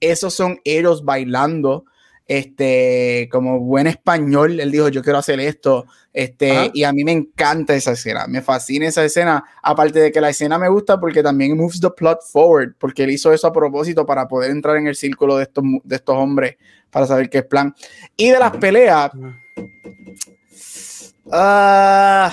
[0.00, 1.84] esos son ellos bailando
[2.26, 7.12] este, como buen español, él dijo, yo quiero hacer esto, este, y a mí me
[7.12, 11.22] encanta esa escena, me fascina esa escena, aparte de que la escena me gusta porque
[11.22, 14.86] también moves the plot forward, porque él hizo eso a propósito para poder entrar en
[14.86, 16.56] el círculo de estos, de estos hombres,
[16.90, 17.74] para saber qué es plan.
[18.16, 19.10] Y de las peleas,
[21.30, 22.32] ah,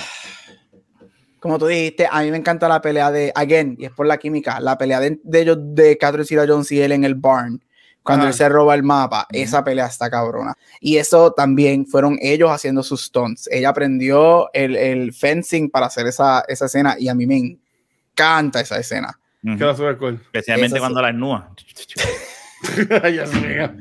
[1.40, 4.18] como tú dijiste, a mí me encanta la pelea de, again, y es por la
[4.18, 7.60] química, la pelea de, ellos, de Catherine Zeta Jones y él en el barn
[8.02, 8.30] cuando Ajá.
[8.30, 10.54] él se roba el mapa, esa pelea está cabrona.
[10.80, 13.48] Y eso también fueron ellos haciendo sus stunts.
[13.52, 18.60] Ella aprendió el, el fencing para hacer esa, esa escena y a mí me encanta
[18.60, 19.18] esa escena.
[19.42, 20.20] Quedó súper cool.
[20.22, 21.50] Especialmente Eso cuando la esnúa.
[23.02, 23.72] Ay, Dios mío.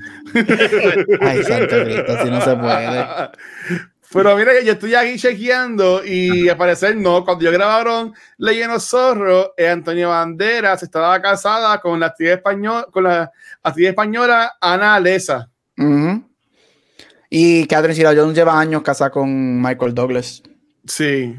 [1.20, 3.06] Ay, santo Cristo, así no se puede.
[4.12, 7.24] Pero mira, yo estoy aquí chequeando y al parecer no.
[7.24, 13.03] Cuando yo grabaron Leyendo Zorro, eh, Antonio Banderas estaba casada con la actriz española, con
[13.03, 13.32] la
[13.62, 15.49] actriz española Ana Alesa.
[17.30, 20.41] Y Catherine Zeta Jones lleva años casada con Michael Douglas.
[20.88, 21.38] Sí.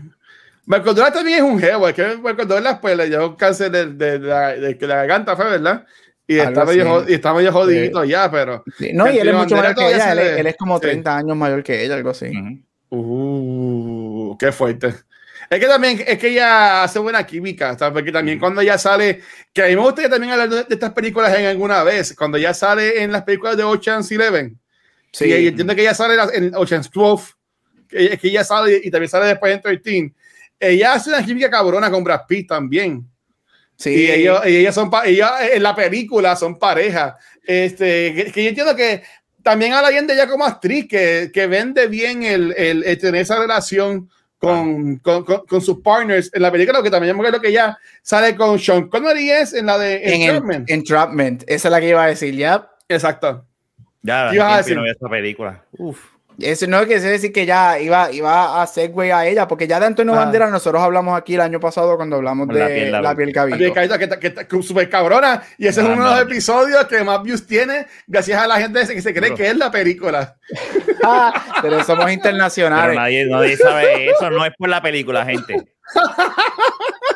[0.66, 3.72] Michael Douglas también es un jevo, es que Michael Douglas pues le dio un cáncer
[3.72, 5.84] de, de, de de que la garganta fue, ¿verdad?
[6.33, 8.62] Y está, medio, y está medio jodidito ya, pero...
[8.78, 10.12] Sí, No, y él es mucho mayor que ella.
[10.12, 10.83] Él, le- él es como sí.
[10.83, 12.31] 30 años mayor que ella, algo así.
[12.91, 14.95] Uh, qué fuerte.
[15.49, 17.93] Es que también, es que ella hace buena química, ¿sabes?
[17.95, 19.20] Porque también cuando ella sale,
[19.53, 22.39] que a mí me gustaría también hablar de, de estas películas en alguna vez, cuando
[22.39, 24.57] ella sale en las películas de Ocean's Eleven,
[25.12, 25.24] Sí.
[25.24, 27.33] y entiendo que ella sale en Ocean's 12,
[27.89, 30.12] que, que ella sale y también sale después en 13,
[30.61, 33.05] ella hace una química cabrona con Brad Pitt también.
[33.81, 33.95] Sí.
[33.95, 37.16] Y ellos, y ellas son pa- ellas en la película son pareja.
[37.43, 39.03] Este, que, que yo entiendo que
[39.43, 43.22] también habla bien de ella como actriz, que, que vende bien el, el- el tener
[43.22, 47.41] esa relación con, con, con- con sus partners en la película, que también me acuerdo
[47.41, 50.68] que ella sale con Sean Connery es en la de en Entrapment.
[50.70, 51.43] en- Entrapment.
[51.47, 52.70] Esa es la que iba a decir, ya.
[52.87, 53.47] Exacto.
[54.03, 54.76] Ya, ¿Qué ibas a decir?
[54.76, 55.64] no veo esta película.
[55.72, 55.99] Uf.
[56.43, 59.86] Eso no quiere decir que ya iba, iba a segue a ella, porque ya de
[59.86, 60.18] Antonio Ah.
[60.24, 63.32] Banderas nosotros hablamos aquí el año pasado cuando hablamos de la piel, la la piel.
[63.72, 65.43] Kaita, que, que, que, que super cabrona.
[65.59, 66.22] Y ese Ah, es uno de los no.
[66.22, 69.36] episodios que más views tiene, gracias a la gente que se cree Bro.
[69.38, 70.36] que es la película.
[71.03, 71.32] Ah,
[71.62, 72.95] pero somos Pero internacionales.
[72.95, 75.57] nadie, nadie sabe eso, no es por la película, gente.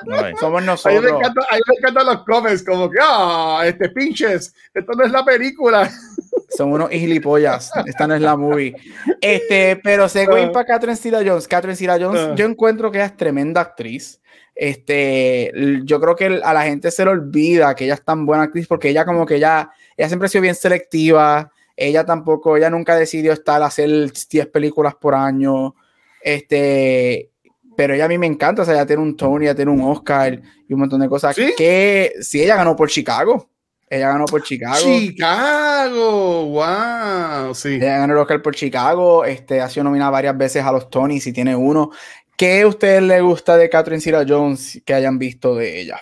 [0.07, 0.16] No.
[0.39, 0.97] Somos nosotros.
[1.05, 5.25] a mí me encantan los comments, como que, ah, este pinches, esto no es la
[5.25, 5.91] película.
[6.57, 7.70] Son unos gilipollas.
[7.87, 8.75] Esta no es la movie.
[9.20, 10.53] Este, pero segue Ah.
[10.53, 11.49] para Catherine Zeta Jones.
[11.49, 12.35] Catherine Zeta Jones, Ah.
[12.37, 14.20] yo encuentro que ella es tremenda actriz.
[14.55, 15.51] Este,
[15.85, 18.68] yo creo que a la gente se le olvida que ella es tan buena actriz
[18.68, 21.51] porque ella como que ella, ella siempre ha sido bien selectiva.
[21.77, 23.89] Ella tampoco, ella nunca decidió estar a hacer
[24.31, 25.75] 10 películas por año.
[26.22, 27.31] Este,
[27.77, 29.81] pero ella a mí me encanta, o sea, ella tiene un Tony, ella tiene un
[29.83, 31.53] Oscar y un montón de cosas ¿Sí?
[31.57, 33.49] que sí, ella ganó por Chicago.
[33.89, 34.77] Ella ganó por Chicago.
[34.83, 37.75] Chicago, wow, sí.
[37.77, 41.27] Ella ganó el Oscar por Chicago, este, ha sido nominada varias veces a los Tonys
[41.27, 41.91] y tiene uno.
[42.37, 46.01] ¿Qué a ustedes les gusta de Catherine Zeta Jones que hayan visto de ella?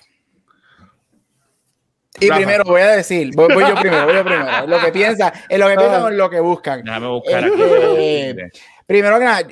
[2.21, 2.37] Y Rafa.
[2.41, 4.67] primero voy a decir, voy, voy yo primero, voy yo primero.
[4.67, 6.85] Lo que piensan, es lo que piensan o es lo que buscan.
[6.85, 8.59] Déjame buscar Este, aquí.
[8.87, 9.49] Primero que nada,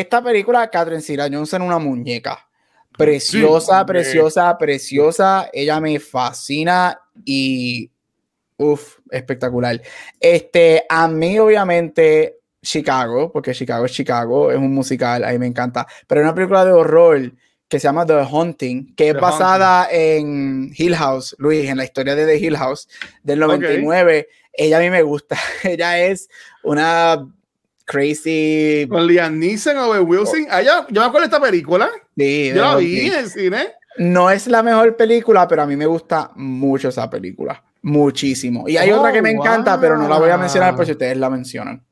[0.00, 2.48] esta película, Catherine Jones en una muñeca.
[2.96, 5.50] Preciosa, Sí, preciosa, preciosa.
[5.52, 7.90] Ella me fascina y.
[8.56, 9.80] Uf, espectacular.
[10.18, 15.46] Este, a mí, obviamente, Chicago, porque Chicago es Chicago, es un musical, a mí me
[15.46, 15.86] encanta.
[16.06, 17.32] Pero hay una película de horror
[17.68, 22.14] que se llama The Haunting, que es basada en Hill House, Luis, en la historia
[22.14, 22.88] de The Hill House
[23.22, 24.28] del 99.
[24.52, 25.36] Ella a mí me gusta.
[25.62, 26.28] Ella es
[26.62, 27.26] una
[27.84, 28.86] crazy.
[28.88, 30.46] Con Liam Neeson o Owen Wilson.
[30.50, 31.88] Ah, yo, yo me acuerdo de esta película.
[32.16, 33.68] Sí, Yo la vi en el cine.
[33.98, 37.62] No es la mejor película, pero a mí me gusta mucho esa película.
[37.82, 38.68] Muchísimo.
[38.68, 40.92] Y hay Oh, otra que me encanta, pero no la voy a mencionar por si
[40.92, 41.84] ustedes la mencionan.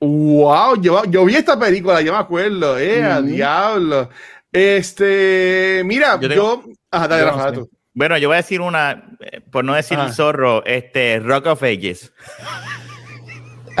[0.00, 2.78] Wow, yo, yo vi esta película, yo me acuerdo.
[2.78, 3.26] Eh, a Ujú.
[3.28, 4.08] diablo.
[4.52, 6.28] Este, mira, Yo yo.
[6.28, 7.54] tengo- Ajá, dale, yo no Rafa, sé.
[7.56, 7.70] tú.
[7.92, 10.12] Bueno, yo voy a decir una, eh, por no decir Ajá.
[10.12, 12.12] zorro, este, Rock of Ages.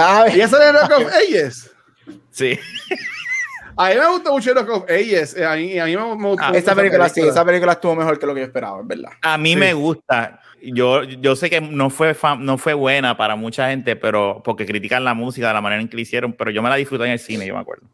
[0.02, 1.70] Ah, ¿Ella sale en Rock of Ages?
[2.30, 2.58] Sí.
[3.76, 5.36] A mí me gusta mucho Rock of Ages.
[5.40, 7.94] A mí, a mí me, me gusta Ah, mucho esa película sí, esa película estuvo
[7.96, 9.10] mejor que lo que yo esperaba, es verdad.
[9.22, 9.56] A mí Sí.
[9.56, 10.40] me gusta.
[10.62, 14.66] Yo, yo sé que no fue, fam- no fue buena para mucha gente, pero porque
[14.66, 17.04] critican la música de la manera en que la hicieron, pero yo me la disfruté
[17.04, 17.86] en el cine, yo me acuerdo.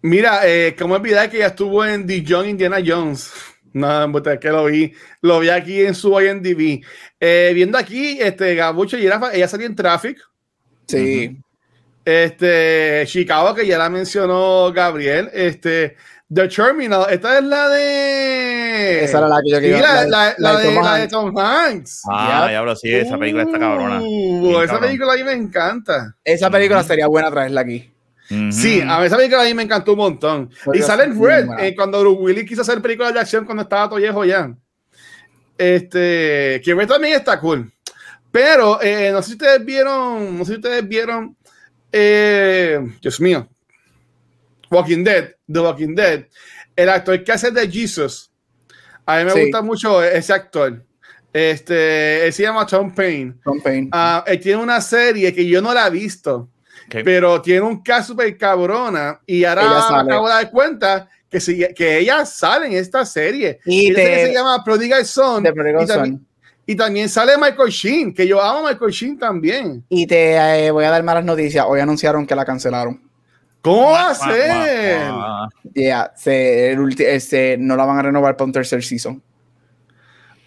[0.00, 3.32] Mira, eh, como olvidar que ella estuvo en The Young Indiana Jones.
[3.74, 4.92] No, embuste, es que lo vi.
[5.22, 6.84] Lo vi aquí en su IMDb.
[7.18, 10.18] Eh, viendo aquí, este, Gabucho y Rafa, ella salió en Traffic.
[10.98, 11.38] Sí.
[12.04, 15.30] Este, Chicago, que ya la mencionó Gabriel.
[15.32, 15.96] Este,
[16.32, 19.04] The Terminal, esta es la de.
[19.04, 21.12] Esa era la que yo Sí, quería la, la- la de, Tom la de Hanks.
[21.12, 22.02] Tom Hanks.
[22.10, 22.50] Ah, Yep.
[22.50, 24.00] diablo, sí, esa película está cabrona.
[24.00, 24.80] Uh, Bien esa cabrón.
[24.88, 26.16] película a mí me encanta.
[26.24, 27.88] Esa película sería buena traerla aquí.
[28.50, 30.50] Sí, a mí esa película a mí me encantó un montón.
[30.64, 33.62] Porque y sale muy Red, eh, cuando Bruce Willis quiso hacer películas de acción cuando
[33.62, 34.50] estaba todo viejo ya.
[35.58, 37.70] Este, que Red también está cool.
[38.32, 41.36] Pero eh, no sé si ustedes vieron, no sé si ustedes vieron,
[41.92, 43.48] eh, Dios mío,
[44.70, 46.24] Walking Dead, The Walking Dead,
[46.74, 48.30] el actor que hace de Jesus.
[49.04, 49.40] A mí me Sí.
[49.42, 50.82] gusta mucho ese actor.
[51.32, 53.34] Este, él se llama Tom Payne.
[53.44, 53.88] Tom Payne.
[53.92, 56.50] Ah, él tiene una serie que yo no la he visto,
[56.86, 56.96] Ok.
[57.04, 61.66] pero tiene un caso super cabrona y ahora Ella acabo de dar cuenta que, si-
[61.74, 63.60] que ella sale en esta serie.
[63.64, 65.42] Y serie te- se llama Prodigal Son.
[65.42, 66.26] de Prodigal y, también, Son.
[66.66, 69.84] Y también sale Michael Sheen, que yo amo a Michael Sheen también.
[69.88, 71.64] Y te eh, voy a dar malas noticias.
[71.68, 73.00] Hoy anunciaron que la cancelaron.
[73.60, 74.98] ¿Cómo va a ser?
[75.74, 79.22] Ya, se, el ulti- este, no la van a renovar para un tercer season.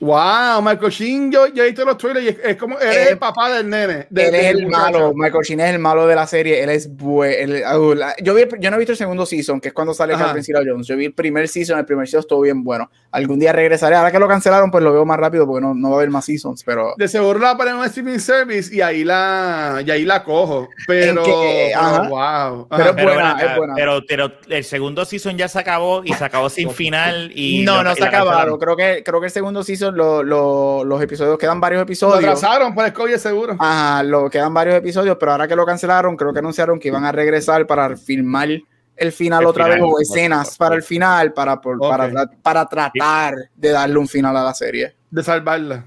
[0.05, 2.95] Wow, Michael Sheen, yo, yo he visto los trailers y es, es como él es
[2.97, 4.05] Él- el papá del nene.
[4.09, 4.83] de- él es el muchacho.
[4.83, 7.95] malo, Michael Sheen es el malo de la serie, él es bueno.
[8.21, 10.13] yo, vi, yo no he visto el segundo season, que es cuando sale.
[10.13, 10.85] Catherine Zeta Jones.
[10.87, 12.89] Yo vi el primer season, el primer season estuvo bien bueno.
[13.11, 13.95] Algún día regresaré.
[13.95, 16.09] Ahora que lo cancelaron, pues lo veo más rápido porque no, no va a haber
[16.09, 19.89] más seasons, pero De seguro la ponen en un streaming service y ahí la, y
[19.89, 20.69] ahí la cojo.
[20.87, 22.07] Pero, que- ajá.
[22.09, 22.67] wow.
[22.69, 22.95] Pero- Ajá.
[22.95, 23.73] Pero, buena, es buena.
[23.75, 27.31] pero, pero el segundo season ya se acabó y se acabó sin final.
[27.33, 28.59] Y no, no y se acabaron.
[28.59, 32.19] Creo que, creo que el segundo season, lo- lo- los episodios, quedan varios Lo episodios.
[32.23, 33.55] atrasaron por el COVID seguro.
[33.59, 37.05] Ajá, lo quedan varios episodios, pero ahora que lo cancelaron, creo que anunciaron que iban
[37.05, 38.49] a regresar para filmar
[38.97, 42.09] el final El otra final, vez o por escenas para el final, para, por- para,
[42.41, 44.95] para tratar de darle un final a la serie.
[45.09, 45.85] De salvarla.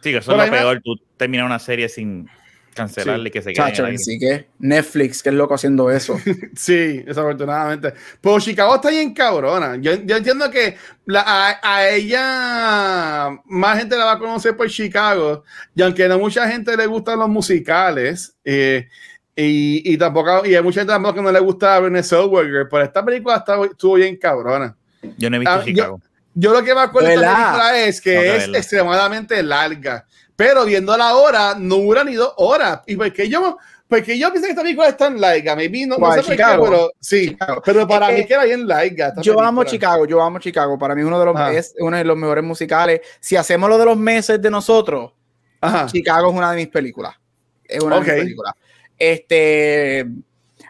[0.00, 0.80] Sí, que eso es lo peor.
[0.84, 2.28] Tú terminas una serie sin
[2.76, 3.56] cancelarle y que se quede.
[3.66, 6.18] Chacho, así que Netflix, que es loco haciendo eso.
[6.54, 7.92] Sí, desafortunadamente.
[8.20, 9.76] Pero Chicago está bien cabrona.
[9.76, 14.68] Yo, yo entiendo que la- a, a ella más gente la va a conocer por
[14.68, 15.44] Chicago.
[15.74, 18.88] Y aunque no mucha gente le gustan los musicales, eh,
[19.34, 22.82] y, y tampoco, y hay mucha gente tampoco que no le gusta a Zellweger, pero
[22.84, 24.74] esta película está, estuvo bien cabrona.
[25.18, 26.00] Yo no he visto Ah, Chicago.
[26.38, 30.06] Yo lo que me acuerdo de película es que es extremadamente larga.
[30.36, 32.82] Pero viendo la hora, no dura ni dos horas.
[32.86, 33.56] ¿Y porque yo,
[33.88, 35.56] porque yo pensé que esta película es tan larga?
[35.56, 37.28] Maybe, no, no ¿Cuál, sé por qué, pero sí.
[37.30, 37.62] Chicago.
[37.64, 39.48] Pero para mí que era bien esta Yo película.
[39.48, 40.78] amo Chicago, yo amo Chicago.
[40.78, 41.52] Para mí uno de los, Ajá.
[41.52, 43.00] es uno de los mejores musicales.
[43.18, 45.12] Si hacemos lo de los meses de nosotros,
[45.60, 45.86] Ajá.
[45.86, 47.14] Chicago es una de mis películas.
[47.64, 48.52] Es una de mis películas.
[48.98, 50.06] Este,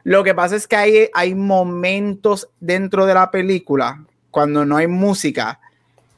[0.04, 4.86] lo que pasa es que hay, hay momentos dentro de la película, cuando no hay
[4.86, 5.60] música,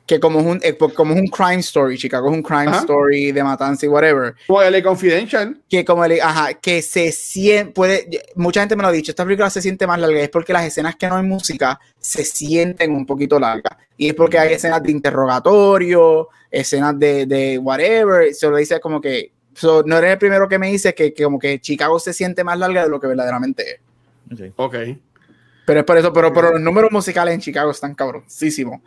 [0.08, 2.78] que como es un, eh, como es un crime story, Chicago es un crime Ajá.
[2.80, 5.60] story de matanza y whatever, Como el Confidential.
[5.68, 9.24] que como el, ajá, que se siente, puede, mucha gente me lo ha dicho, esta
[9.24, 12.90] película se siente más larga, es porque las escenas que no hay música se sienten
[12.92, 18.48] un poquito largas, y es porque hay escenas de interrogatorio, escenas de, de whatever, se
[18.48, 21.38] lo dice como que, so, no eres el primero que me dice que, que como
[21.38, 23.80] que Chicago se siente más larga de lo que verdaderamente
[24.32, 24.52] es.
[24.56, 24.74] Ok.
[25.66, 28.80] Pero es por eso, pero, pero los números musicales en Chicago están cabroncísimos.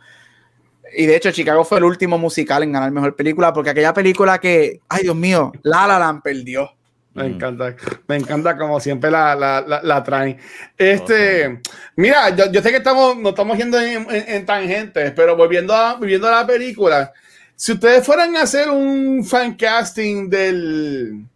[0.94, 4.38] Y de hecho, Chicago fue el último musical en ganar mejor película, porque aquella película
[4.38, 6.70] que, ay Dios mío, La La Land perdió.
[7.14, 7.34] Me Mm.
[7.34, 7.76] encanta,
[8.08, 10.38] me encanta como siempre la, la, la, la traen.
[10.78, 11.60] Este,
[11.96, 15.74] mira, yo, yo sé que estamos, no estamos yendo en, en- en tangentes, pero volviendo
[15.74, 17.12] a, volviendo a la película,
[17.54, 21.26] si ustedes fueran a hacer un fan casting del,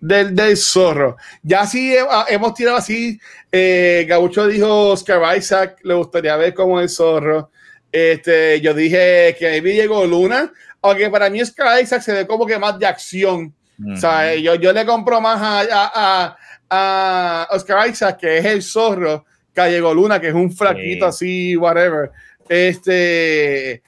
[0.00, 1.98] del, del zorro, ya he-
[2.28, 3.18] hemos tirado así,
[3.50, 7.50] eh, Gabucho dijo Oscar Isaac, le gustaría ver como el zorro.
[7.94, 12.44] Este, yo dije que maybe llegó Luna, aunque para mí Oscar Isaac se ve como
[12.44, 13.54] que más de acción.
[13.88, 16.36] O sea, yo, yo le compro más a, a, a,
[16.70, 19.24] a Oscar Isaac, que es el zorro,
[19.54, 22.10] que a Diego Luna, que es un flaquito así, whatever.
[22.48, 23.80] Este,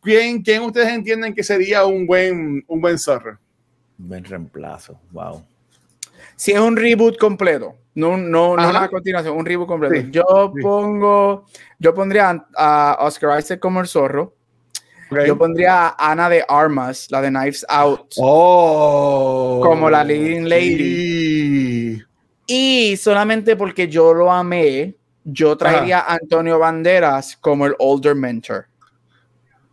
[0.00, 3.36] ¿quién, ¿Quién ustedes entienden que sería un buen, un buen zorro?
[3.98, 5.00] Buen reemplazo.
[5.10, 5.44] Wow.
[6.36, 8.70] Si es un reboot completo, no, no, no Ajá.
[8.70, 9.94] una continuación, un reboot completo.
[9.94, 10.62] Sí, yo sí.
[10.62, 11.44] pongo,
[11.78, 14.34] yo pondría a Oscar Isaac como el zorro.
[15.10, 15.20] ¿Ok?
[15.26, 18.14] Yo pondría a Ana de Armas, la de Knives Out.
[18.16, 21.96] Oh, Como la leading lady.
[21.96, 22.02] Sí.
[22.46, 28.66] Y solamente porque yo lo amé, yo traería a Antonio Banderas como el older mentor.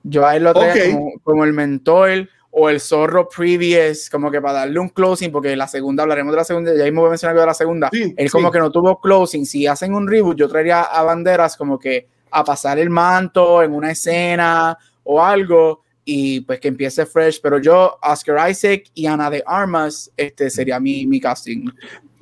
[0.04, 0.93] Yo a él lo traería Ok.
[0.93, 5.56] como, como el mentor o el zorro previous, como que para darle un closing, porque
[5.56, 7.89] la segunda, hablaremos de la segunda, ya mismo voy a mencionar de la segunda.
[7.91, 8.54] Sí, él como sí.
[8.54, 9.45] que no tuvo closing.
[9.45, 13.74] Si hacen un reboot, yo traería a Banderas como que a pasar el manto en
[13.74, 17.39] una escena o algo y pues que empiece fresh.
[17.41, 21.70] Pero yo, Oscar Isaac y Ana de Armas, este sería mi, mi casting.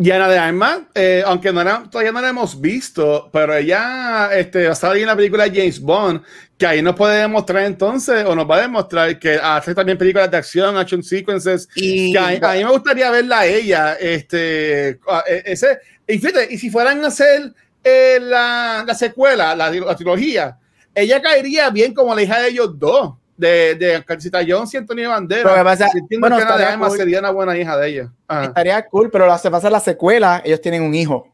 [0.02, 4.30] Y Ana de Armas, eh, aunque no la- todavía no la hemos visto, pero ella
[4.34, 6.22] este, va a ahí en la película James Bond,
[6.58, 10.32] que ahí nos puede demostrar entonces, o nos va a demostrar que hace también películas
[10.32, 15.00] de acción, action sequences, Y que a, a mí me gustaría verla a ella, este,
[15.06, 19.70] a- e- ese, y fíjate, y si fueran a hacer eh, la, la secuela, la,
[19.70, 20.58] la trilogía,
[20.96, 25.10] ella caería bien como la hija de ellos dos, de, de Carcita Jones y Antonio
[25.10, 25.50] Bandera.
[25.50, 25.88] Lo que pasa-
[26.20, 26.98] bueno, que Ana de cool.
[26.98, 28.12] sería una buena hija de ella.
[28.28, 28.44] Ajá.
[28.46, 31.34] estaría cool, pero la se pasa la secuela, ellos tienen un hijo.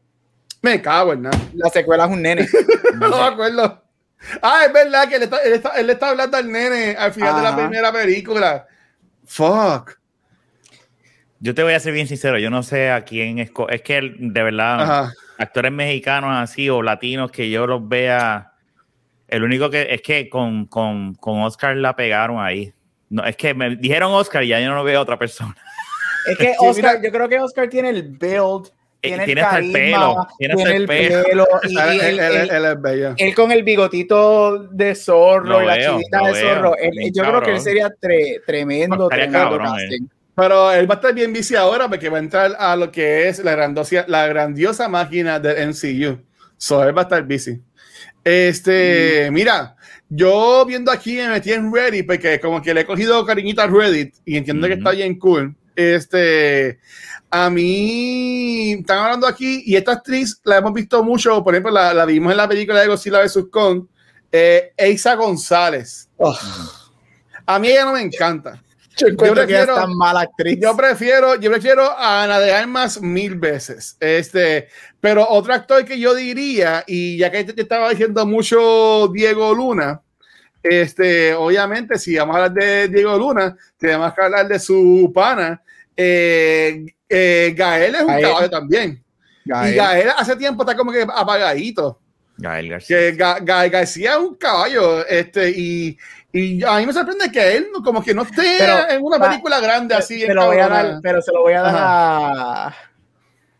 [0.62, 1.38] Me cago en nada.
[1.54, 2.46] La secuela es un nene.
[2.98, 3.82] No me acuerdo.
[4.40, 7.36] Ah, es verdad que él está, él está, él está hablando al nene al final
[7.36, 8.66] de la primera película.
[9.26, 9.98] Fuck.
[11.40, 13.50] Yo te voy a ser bien sincero, yo no sé a quién es.
[13.68, 15.12] Es que de verdad, Ajá.
[15.38, 18.52] actores mexicanos así o latinos que yo los vea.
[19.28, 22.72] El único que es que con, con, con Oscar la pegaron ahí.
[23.08, 25.54] No, es que me dijeron Oscar y ya yo no veo a otra persona.
[26.28, 27.08] Es que Sí, Oscar, mira.
[27.08, 28.68] yo creo que Oscar tiene el build,
[29.02, 31.46] Eh, tiene, tiene el hasta el carisma, pelo, tiene hasta el pelo.
[31.62, 33.14] Él, y él- él, él- él- él es bello.
[33.16, 36.74] él con el bigotito de zorro Lo y la veo, chivita de veo, zorro.
[36.76, 37.60] Yo creo que él cabrón.
[37.60, 40.06] sería tre- tremendo, tremendo cabrón, casting.
[40.34, 43.28] Pero él va a estar bien bici ahora porque va a entrar a lo que
[43.28, 46.18] es la, grandosia, la grandiosa máquina del MCU.
[46.58, 47.62] So él va a estar bici.
[48.24, 49.76] Este, mira,
[50.08, 53.66] yo viendo aquí me metí en Reddit porque como que le he cogido cariñito a
[53.66, 55.54] Reddit y entiendo que está bien cool.
[55.74, 56.78] Este,
[57.30, 61.92] a mí están hablando aquí y esta actriz la hemos visto mucho, por ejemplo, la,
[61.92, 63.44] la vimos en la película de Godzilla vs.
[63.50, 63.84] Kong,
[64.32, 66.08] eh, Eisa González.
[66.16, 66.36] Oh,
[67.44, 68.62] A mí ella no me encanta.
[68.96, 70.58] Yo que es prefiero- tan mala actriz.
[70.60, 73.96] Yo prefiero, yo prefiero a Ana de Armas mil veces.
[74.00, 74.68] Este,
[75.00, 79.54] pero otro actor que yo diría, y ya que te, te estaba diciendo mucho Diego
[79.54, 80.00] Luna,
[80.62, 85.62] este, obviamente, si vamos a hablar de Diego Luna, tenemos que hablar de su pana.
[85.96, 88.22] Eh, eh, Gael es un Gael.
[88.22, 89.02] caballo también.
[89.44, 89.72] Gael.
[89.72, 92.00] Y Gael hace tiempo está como que apagadito.
[92.38, 92.96] Gael García.
[92.98, 95.06] Que Ga- Gael García es un caballo.
[95.06, 95.96] Este, y,
[96.36, 99.94] y a mí me sorprende que él como que no esté en una película grande
[99.94, 100.20] así.
[100.20, 102.74] Se lo voy a dar, pero se lo voy a dar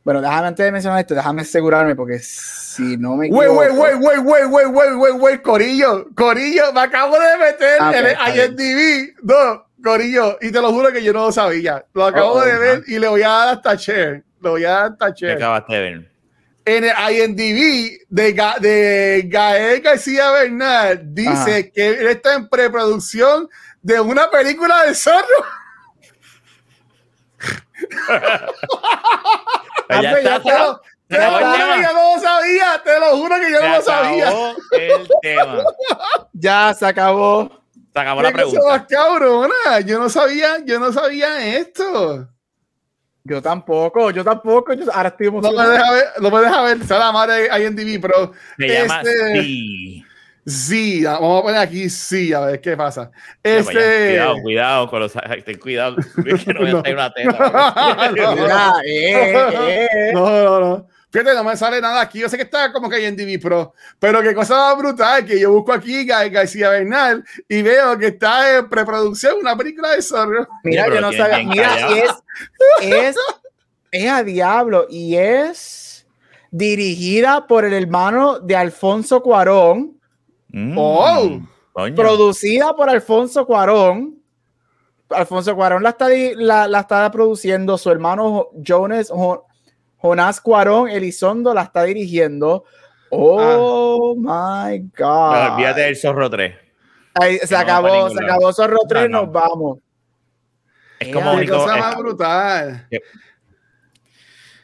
[0.04, 3.44] Bueno, déjame antes de mencionar esto, déjame asegurarme porque si no me equivoco...
[3.44, 7.92] Wey, wey, wey, wey, wey, wey, wey, wey, Corillo, Corillo, me acabo de meter ah,
[7.94, 11.82] en el IMDb, no, Corillo, y te lo juro que yo no lo sabía.
[11.94, 14.70] Lo acabo oh, de ver y le voy a dar hasta share, le voy a
[14.70, 15.36] dar hasta share.
[15.36, 16.15] Acabaste de ver.
[16.66, 21.70] En el IMDb de, Ga- de Gael García Bernal dice Ajá.
[21.72, 23.48] que él está en preproducción
[23.82, 25.24] de una película de zorro.
[29.88, 32.82] Ya pues ya está, Te lo, te se lo juro que yo no lo sabía.
[32.84, 34.28] Te lo juro que yo no lo sabía.
[34.28, 35.64] acabó el tema.
[36.32, 37.62] Ya se acabó.
[37.92, 38.76] Se acabó la ¿Qué cosa pregunta.
[38.78, 39.80] más cabrona?
[39.84, 42.28] Yo no sabía, yo no sabía esto.
[43.26, 44.72] Yo tampoco, yo tampoco.
[44.72, 45.70] Yo ahora estoy No me emocionado.
[45.72, 49.42] deja ver, no me deja ver, está la madre de IMDb, pero Se llama este-
[49.42, 50.04] Sí.
[50.46, 53.10] sí, vamos a poner aquí sí, a ver qué pasa.
[53.42, 55.12] Vaya, Este, Cuidado, cuidado con los.
[55.44, 55.96] Ten cuidado.
[56.44, 56.80] Que no me No.
[56.82, 58.10] salir una teta.
[58.16, 58.32] No.
[58.34, 59.48] Mira, eh,
[59.90, 60.10] eh.
[60.14, 60.88] no, no, no.
[61.10, 62.18] Fíjate, no me sale nada aquí.
[62.18, 65.52] Yo sé que está como que IMDb Pro, pero qué cosa más brutal que yo
[65.52, 70.46] busco aquí Ga- García Bernal y veo que está en preproducción una película de zorro.
[70.64, 71.38] Mira, yo no sabía.
[71.48, 72.10] Mira, es,
[72.82, 73.16] es,
[73.92, 76.06] es a diablo y es
[76.50, 79.92] dirigida por el hermano de Alfonso Cuarón,
[80.48, 81.40] Mm, Oh.
[81.72, 81.94] coño.
[81.94, 84.16] producida por Alfonso Cuarón.
[85.10, 89.44] Alfonso Cuarón la está, la, la está produciendo, su hermano Jo- Jonas, Jo-
[89.98, 92.64] Jonás Cuarón Elizondo la está dirigiendo.
[93.10, 95.52] Oh my Pero God.
[95.52, 96.54] olvídate del Zorro 3.
[97.14, 98.26] Ahí, se no acabó, se lado.
[98.26, 99.22] acabó Zorro 3, no.
[99.22, 99.78] nos vamos.
[100.98, 101.56] Es como único.
[101.58, 102.86] cosa es- más brutal.
[102.90, 103.02] pero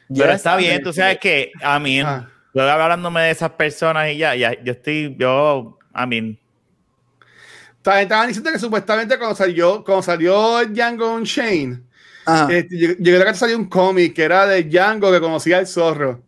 [0.09, 2.29] Yes, está bien, tú sabes que a mí, Ah.
[2.53, 6.39] yo hablándome de esas personas y ya, ya yo estoy, yo, a mí,
[7.77, 11.79] Estaban estaban diciendo que supuestamente cuando salió, cuando salió Django Unchained.
[12.49, 15.67] Este, yo, yo creo que salió un cómic que era de Django que conocía al
[15.67, 16.21] zorro.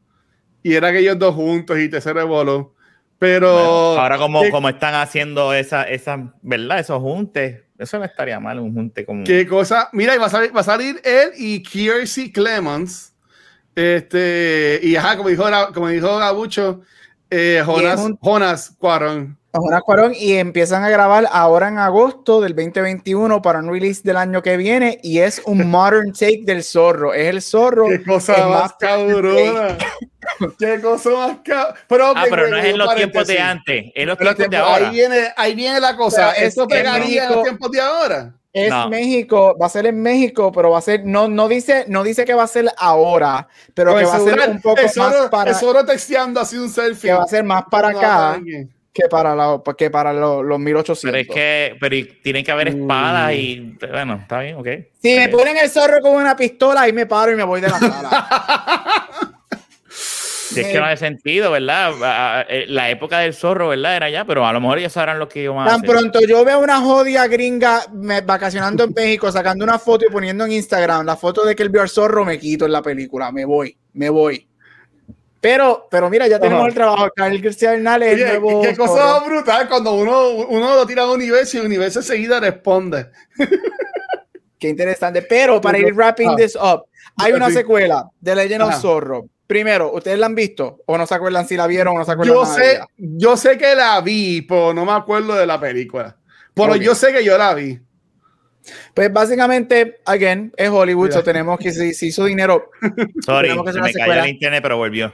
[0.64, 2.76] Y era que ellos dos juntos y te se revoló.
[3.20, 3.54] Pero.
[3.54, 6.80] bueno, ahora como, ¿qué, como están haciendo esa, esa, ¿verdad?
[6.80, 9.24] Esos juntes, eso no estaría mal, un junte como.
[9.24, 9.90] qué cosa.
[9.94, 13.14] Mira, y va a salir, va a salir él y Kiersey Clemons.
[13.76, 16.82] Este, y ajá, como dijo, como dijo Gabucho,
[17.30, 19.38] eh, Jonas, Jonas Cuarón.
[19.60, 24.18] Jonás Cuarón y empiezan a grabar ahora en agosto del 2021 para un release del
[24.18, 27.14] año que viene y es un modern take del zorro.
[27.14, 27.88] Es el zorro.
[27.90, 29.78] Qué cosa más más cabrona.
[30.60, 31.76] Qué cosa más cabrona.
[31.88, 34.52] Pero, ah, pero no es en los tiempos de antes, es los En los tiempos
[34.52, 34.88] de ahora.
[34.90, 36.32] Ahí viene, ahí viene la cosa.
[36.34, 37.34] Pero es- ¿Esto es pegaría en México.
[37.36, 38.34] los tiempos de ahora?
[38.52, 38.90] Es No.
[38.90, 42.24] México, va a ser en México, pero va a ser, no, no dice, no dice
[42.24, 45.30] que va a ser ahora, pero Con que va a ser un poco el más
[45.30, 47.10] para, el texteando así un selfie.
[47.10, 48.46] que va a ser más para No, acá no,
[48.96, 51.12] que para, la, que para lo- los 1800.
[51.12, 53.36] Pero es que, pero y- tiene que haber espadas Mm.
[53.36, 54.68] y, bueno, está bien, ok.
[55.02, 55.32] Si me Ok.
[55.34, 58.28] ponen el zorro con una pistola, ahí me paro y me voy de la sala.
[59.90, 62.46] Si es que no hace sentido, ¿verdad?
[62.50, 63.96] Eh, La época del zorro, ¿verdad?
[63.98, 65.90] Era ya, pero a lo mejor ellos sabrán lo que van a Tan hacer.
[65.90, 70.46] pronto yo veo una jodida gringa me- vacacionando en México, sacando una foto y poniendo
[70.46, 73.32] en Instagram la foto de que él vio al zorro, me quito en la película,
[73.32, 74.48] me voy, me voy.
[75.48, 76.70] Pero, pero mira, ya tenemos Ajá.
[76.70, 77.08] el trabajo.
[77.16, 81.58] Carl el Oye, nuevo qué cosa brutal cuando uno, uno lo tira a un universo
[81.58, 83.12] y el universo enseguida responde.
[84.58, 85.22] Qué interesante.
[85.22, 86.36] Pero para ir wrapping Ah.
[86.36, 86.86] this up,
[87.18, 87.54] hay una Sí.
[87.58, 88.80] secuela de Legend of Ajá.
[88.80, 89.30] Zorro.
[89.46, 90.82] Primero, ¿ustedes la han visto?
[90.88, 92.72] ¿O no se acuerdan si la vieron o no se acuerdan Yo nada de sé,
[92.78, 92.88] ella?
[92.98, 96.18] yo sé que la vi, pero no me acuerdo de la película.
[96.56, 97.80] Pero yo sé que yo la vi.
[98.96, 102.72] Pues básicamente, again, es Hollywood, so tenemos que si, si hizo dinero.
[103.24, 104.24] Sorry, Tenemos que se me cayó secuela.
[104.24, 105.14] el internet, pero volvió.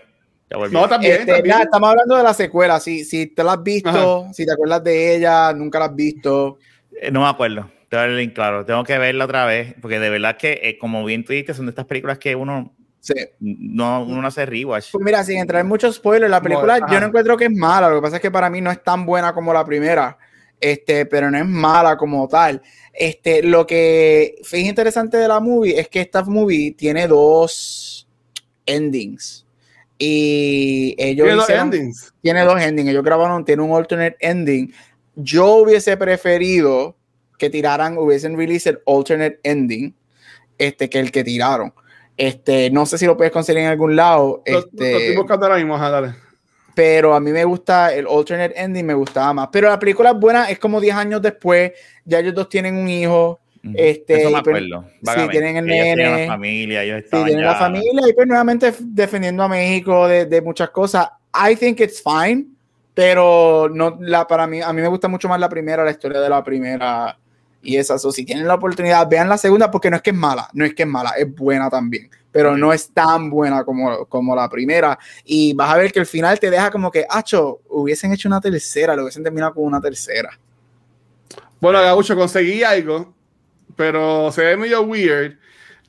[0.71, 1.61] No, también, Este, también.
[1.61, 2.79] estamos hablando de la secuela.
[2.79, 6.57] Si, si te la has visto, si te acuerdas de ella, nunca la has visto.
[7.01, 7.69] Eh, No me acuerdo.
[7.89, 8.65] Te voy a dar el claro.
[8.65, 9.75] Tengo que verla otra vez.
[9.81, 12.73] Porque de verdad que, eh, como bien tú dijiste, son de estas películas que uno
[12.99, 13.13] Sí.
[13.39, 14.91] no, uno no hace rewatch.
[14.91, 17.89] Pues mira, sin entrar en muchos spoilers, la película yo no encuentro que es mala.
[17.89, 20.17] Lo que pasa es que para mí no es tan buena como la primera.
[20.59, 22.61] Este, pero no es mala como tal.
[22.93, 28.07] Este, lo que es interesante de la movie es que esta movie tiene dos
[28.67, 29.45] endings.
[30.03, 32.13] Y ellos Tiene dos endings.
[32.23, 32.89] tiene dos endings.
[32.89, 34.73] Ellos grabaron, tiene un alternate ending.
[35.15, 36.95] Yo hubiese preferido
[37.37, 39.93] que tiraran, hubiesen release el alternate ending,
[40.57, 41.71] este, que el que tiraron.
[42.17, 44.41] Este, no sé si lo puedes conseguir en algún lado.
[44.47, 46.15] Lo, lo Este, estoy buscando ahora mismo, ajá, dale.
[46.73, 49.49] pero a mí me gusta el alternate ending, me gustaba más.
[49.51, 51.73] Pero la película es buena, es como 10 años después,
[52.05, 53.39] ya ellos dos tienen un hijo.
[53.75, 54.85] Este, Eso me pues, acuerdo.
[54.89, 58.27] sí, vagamente, tienen el nene, la familia, ellos sí, tienen ya- la familia y pues
[58.27, 61.07] nuevamente defendiendo a México de, de muchas cosas.
[61.49, 62.47] I think it's fine,
[62.93, 66.19] pero no la para mí a mí me gusta mucho más la primera, la historia
[66.19, 67.17] de la primera
[67.61, 67.97] y esa.
[67.99, 70.65] So, si tienen la oportunidad, vean la segunda porque no es que es mala, no
[70.65, 74.49] es que es mala, es buena también, pero no es tan buena como, como la
[74.49, 74.97] primera.
[75.23, 78.41] Y vas a ver que el final te deja como que, acho, hubiesen hecho una
[78.41, 80.31] tercera, lo hubiesen terminado con una tercera.
[81.59, 83.13] Bueno, Gabucho, conseguí algo,
[83.75, 85.37] pero se ve medio weird.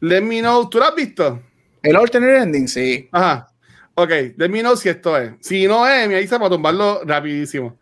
[0.01, 0.69] Let me know.
[0.69, 1.41] ¿Tú lo has visto?
[1.83, 3.09] El alternate ending, sí.
[3.13, 3.49] Ajá.
[3.95, 5.33] Ok, let me know si esto es.
[5.41, 7.79] Si no es, me avisa para tumbarlo rapidísimo.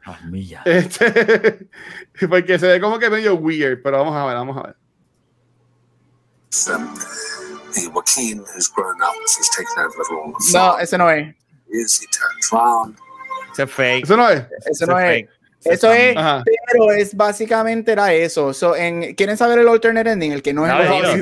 [0.64, 1.68] Este,
[2.28, 4.76] porque se ve como que medio weird, pero vamos a ver, vamos a ver.
[6.68, 6.94] um,
[7.72, 11.34] the Joaquin who's grown up, he's taken over the role of No, ese no es.
[11.68, 12.96] Is he turns round?
[13.52, 14.04] Ese es fake.
[14.04, 14.40] Eso no es.
[14.40, 15.06] Eso ese no es.
[15.06, 15.28] fake.
[15.62, 16.42] Eso es, Ajá.
[16.72, 18.54] pero es básicamente era eso.
[18.54, 20.32] So, en, ¿Quieren saber el alternate ending?
[20.32, 21.18] El que no es Dale, el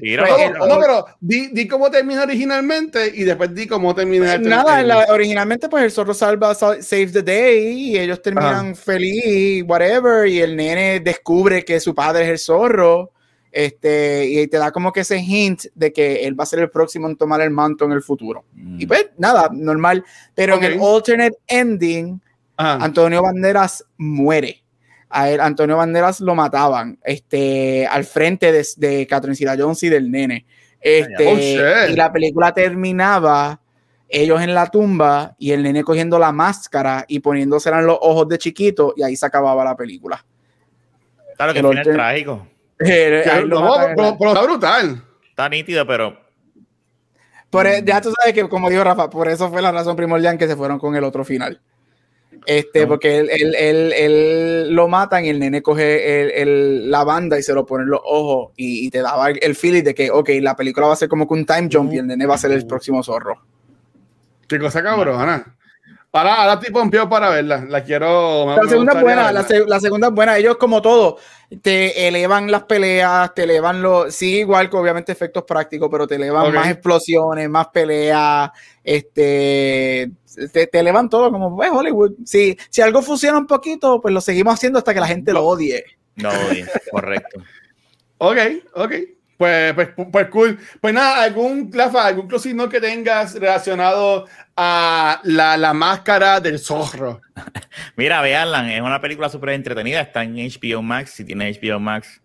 [0.00, 4.34] tiro, no, No, no, pero di, di cómo termina originalmente y después di cómo termina
[4.34, 8.76] el Nada, la- originalmente pues el zorro salva sa- Save the Day y ellos terminan
[8.76, 13.10] feliz, whatever, y el nene descubre que su padre es el zorro,
[13.50, 16.70] este, y te da como que ese hint de que él va a ser el
[16.70, 18.44] próximo en tomar el manto en el futuro.
[18.54, 18.80] Mm.
[18.80, 20.04] Y pues nada, normal,
[20.34, 20.62] pero Ok.
[20.62, 22.20] en el alternate ending
[22.56, 22.84] Ajá.
[22.84, 24.62] Antonio Banderas muere.
[25.08, 29.88] A él, Antonio Banderas lo mataban este, al frente de, de Catherine Zeta Jones y
[29.90, 30.46] del nene.
[30.80, 33.60] Este, Oh, y la película terminaba
[34.08, 38.28] ellos en la tumba y el nene cogiendo la máscara y poniéndosela en los ojos
[38.28, 40.24] de chiquito y ahí se acababa la película.
[41.36, 42.46] Claro que el final trágico.
[42.84, 45.04] Eh, No, pero, pero está brutal.
[45.28, 46.18] Está nítido, pero
[47.48, 50.36] Por e- ya tú sabes que, como dijo Rafa, por eso fue la razón primordial
[50.36, 51.60] que se fueron con el otro final.
[52.46, 57.04] Este, porque él, él- él- él lo matan y el nene coge el- el- la
[57.04, 59.84] banda y se lo pone en los ojos y, y te daba el, el feeling
[59.84, 62.06] de que, ok, la película va a ser como que un time jump y el
[62.06, 63.40] nene va a ser el próximo zorro.
[64.48, 65.56] Qué cosa cabrona.
[66.10, 67.64] Para, ahora estoy pompeado para verla.
[67.68, 68.46] La quiero.
[68.46, 70.36] me- La segunda es buena, la, la segunda es buena.
[70.36, 71.16] Ellos, como todo,
[71.60, 74.14] te elevan las peleas, te elevan los.
[74.14, 78.50] Sí, igual que obviamente efectos prácticos, pero te elevan más explosiones, más peleas.
[78.82, 80.10] Este.
[80.52, 82.12] Te, te elevan todo como pues, Hollywood.
[82.24, 85.44] Sí, si algo funciona un poquito, pues lo seguimos haciendo hasta que la gente lo
[85.44, 85.84] odie.
[86.16, 87.42] no, bien, correcto.
[88.18, 88.38] Ok,
[88.74, 88.92] ok.
[89.42, 90.56] Pues, pues, pues cool.
[90.80, 96.60] Pues nada, algún, Rafa, algún closing note que tengas relacionado a la, la máscara del
[96.60, 97.20] zorro.
[97.96, 102.22] Mira, veanla, es una película súper entretenida, está en HBO Max, si tienes HBO Max,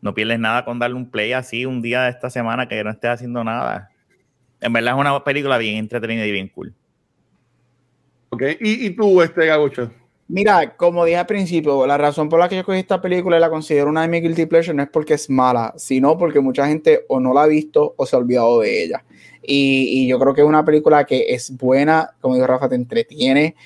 [0.00, 2.90] no pierdes nada con darle un play así un día de esta semana que no
[2.90, 3.90] estés haciendo nada.
[4.60, 6.72] En verdad es una película bien entretenida y bien cool.
[8.28, 8.42] Ok.
[8.60, 9.92] Y, y tú, este Gabucho.
[10.28, 13.40] Mira, como dije al principio, la razón por la que yo cogí esta película y
[13.40, 16.66] la considero una de mis guilty pleasure no es porque es mala, sino porque mucha
[16.66, 19.04] gente o no la ha visto o se ha olvidado de ella.
[19.42, 22.76] Y, y yo creo que es una película que es buena, como dijo Rafa, te
[22.76, 23.56] entretiene,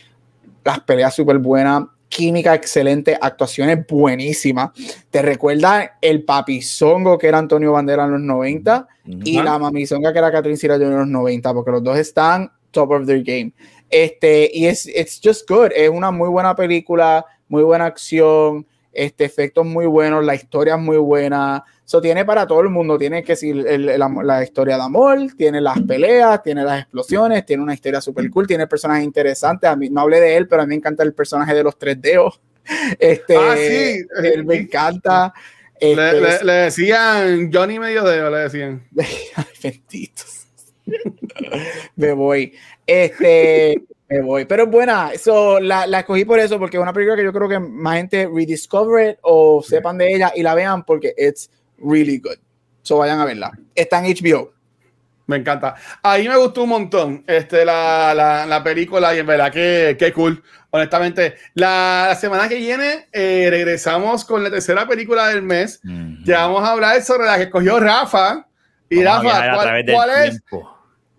[0.65, 4.71] las peleas súper buenas, química excelente, actuaciones buenísimas.
[5.11, 8.89] Te recuerda el papizongo que era Antonio Bandera en los 90
[9.25, 12.91] y la mamizonga que era Catherine Jones en los 90, porque los dos están top
[12.91, 13.53] of their game.
[13.91, 19.25] Este, y es it's just good, es una muy buena película, muy buena acción, este,
[19.25, 21.63] efectos muy buenos, la historia es muy buena.
[21.85, 22.99] Eso tiene para todo el mundo.
[22.99, 27.63] Tiene que el amor- la historia de amor, tiene las peleas, tiene las explosiones, tiene
[27.63, 29.71] una historia super cool, tiene personajes interesantes.
[29.71, 31.79] A mí no hablé de él, pero a mí me encanta el personaje de los
[31.79, 32.41] tres dedos.
[32.99, 34.01] Este, Ah, sí.
[34.25, 35.33] él me encanta.
[35.81, 38.83] Le, Este, le- le decían Johnny Medio Dedo, le decían.
[39.63, 40.36] Benditos.
[41.97, 42.55] me voy.
[42.87, 44.45] Este, me voy.
[44.45, 45.11] Pero es buena.
[45.19, 47.97] So, la, la escogí por eso, porque es una película que yo creo que más
[47.97, 52.39] gente rediscover it o sepan de ella y la vean porque it's really good.
[52.83, 53.53] So vayan a verla.
[53.75, 54.53] Está en HBO.
[55.27, 55.75] Me encanta.
[56.03, 60.13] Ahí me gustó un montón este, la, la, la película y en verdad que, que
[60.13, 60.41] cool.
[60.71, 65.81] Honestamente, la, la semana que viene eh, regresamos con la tercera película del mes.
[65.85, 66.23] Ujú.
[66.25, 68.47] Ya vamos a hablar sobre la que escogió Rafa.
[68.89, 70.76] Y Vamos Rafa, a ¿cuál, es, tiempo.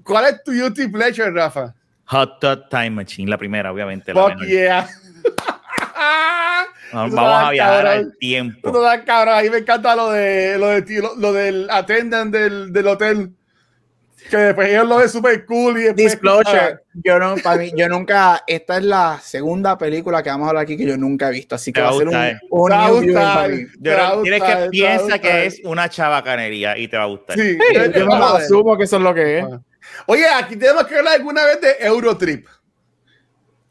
[0.08, 1.74] ¿Cuál es tu guilty pleasure, Rafa?
[2.06, 4.14] Hot Tub Time Machine, la primera, obviamente.
[4.14, 4.48] La Fuck menor.
[4.48, 4.88] yeah.
[6.94, 8.06] Vamos Eso a viajar cabrón.
[8.06, 8.68] al tiempo.
[8.70, 9.36] Esto da cabrón.
[9.38, 13.34] A mí me encanta lo, de, lo, de, lo, lo del attendant del, del hotel.
[14.30, 16.80] Que después ellos lo ven súper cool y después- Disclosure.
[17.04, 18.42] Yo, no, para mí, yo nunca.
[18.48, 21.56] Esta es la segunda película que vamos a hablar aquí que yo nunca he visto.
[21.56, 22.16] Así que Te va va a ser un,
[22.50, 23.36] un va a new viewing gustar.
[23.36, 23.62] para mí.
[23.80, 27.04] Yo Te va a creo- tienes que piensa que es una chabacanería y te va
[27.04, 27.38] a gustar.
[27.38, 29.46] Sí, Sí, yo- yo no asumo que eso es lo que es.
[30.06, 32.48] Oye, aquí tenemos que hablar alguna vez de Eurotrip.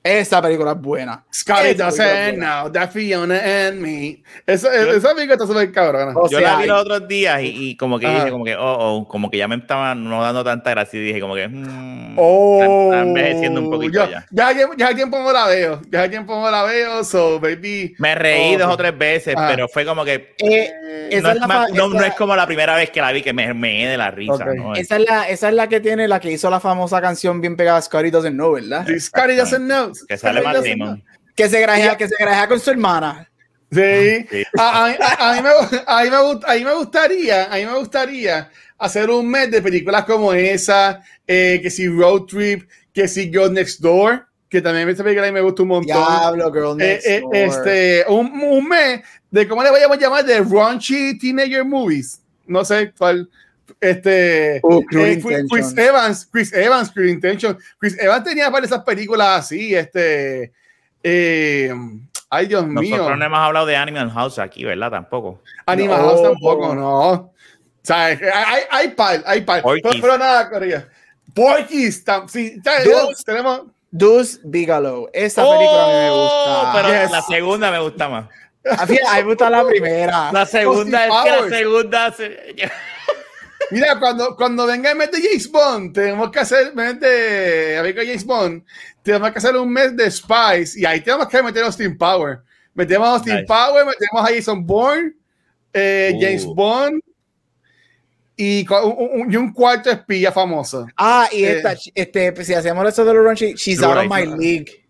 [0.07, 1.25] Esa película es buena.
[1.33, 4.23] Scotty Esa doesn't know that Fiona and me.
[4.47, 6.13] Esa, esa película está súper cabrona.
[6.15, 8.77] Yo sea, la vi los otros días y, y como que dije, como que, oh,
[8.79, 12.17] oh, como que ya me estaba no dando tanta gracia y dije, como que, mm,
[12.19, 14.59] Oh, está envejeciendo un poquito ya, ya.
[14.77, 15.83] Ya, tiempo no la veo.
[15.91, 17.05] Ya hay tiempo no la veo.
[17.05, 17.95] So, baby.
[17.99, 19.49] Me reí Oh, dos o tres veces, Ajá.
[19.49, 20.71] pero fue como que Eh,
[21.11, 23.13] esa, no es más- fa- no- no esa- es como la primera vez que la
[23.13, 24.35] vi que me me de la risa.
[24.35, 24.47] Ok.
[24.57, 24.75] ¿no?
[24.75, 27.57] esa es la, esa es la que tiene la que hizo la famosa canción bien
[27.57, 28.87] pegada Scotty Doesn't Know, ¿verdad?
[28.99, 29.93] Scotty doesn't know.
[30.07, 31.05] Que sale Matt Damon.
[31.35, 33.29] Que se grajea, que se grajea con su hermana.
[33.71, 34.27] Sí.
[34.31, 34.43] Sí.
[34.59, 35.49] A, a- a- a mí me,
[35.87, 39.61] a, mí me, a mí me gustaría, a mí me gustaría hacer un mes de
[39.61, 44.89] películas como esa, eh, que si Road Trip, que si Girl Next Door, que también
[44.89, 45.97] esta película a mí me gusta un montón.
[45.97, 47.35] Diablo, girl Eh, next eh, door.
[47.37, 52.21] este, un, un mes de cómo le vayamos a llamar de raunchy teenager movies.
[52.47, 53.29] No sé cuál.
[53.81, 57.59] Este, Cruel eh, Chris, Evans, Chris Evans, Cruel Intention.
[57.79, 60.53] Chris Evans tenía para esas películas así, este,
[61.03, 61.73] eh,
[62.31, 62.97] ay Dios mío.
[62.97, 64.91] Nosotros no hemos hablado de Animal House aquí, ¿verdad?
[64.91, 65.43] Tampoco.
[65.67, 66.29] Animados No.
[66.31, 67.11] tampoco, no.
[67.11, 67.33] O
[67.83, 69.63] sea, hay, hay, hay par, hay par.
[69.63, 70.01] Pero, Porky's.
[70.01, 70.89] pero nada, Corilla.
[71.35, 73.25] Porky's, tam- sí, ya, Dos.
[73.25, 73.63] tenemos.
[73.91, 75.09] Deuce Bigelow.
[75.13, 76.35] Esa película a mí me gusta.
[76.37, 77.11] Oh, Pero Yes.
[77.13, 78.27] la segunda me gusta más.
[78.79, 80.33] A mí, me gusta la primera.
[80.33, 82.57] La segunda es que la segunda se-
[83.71, 87.83] Mira, cuando, cuando venga el mes de James Bond, tenemos que hacer mes de a
[87.83, 88.63] ver, con James Bond,
[89.03, 92.41] tenemos que hacer un mes de Spice y ahí tenemos que meter a Austin Power.
[92.75, 93.47] Metemos a Austin Nice.
[93.47, 95.13] Power, metemos a Jason Bourne,
[95.73, 96.21] eh, Uh.
[96.21, 97.01] James Bond
[98.37, 100.87] y, un, un- y un cuarto espía famoso.
[100.97, 101.57] Ah, y Eh.
[101.57, 104.86] esta, este, pues, si hacemos eso de los Runchy, She's out of my league.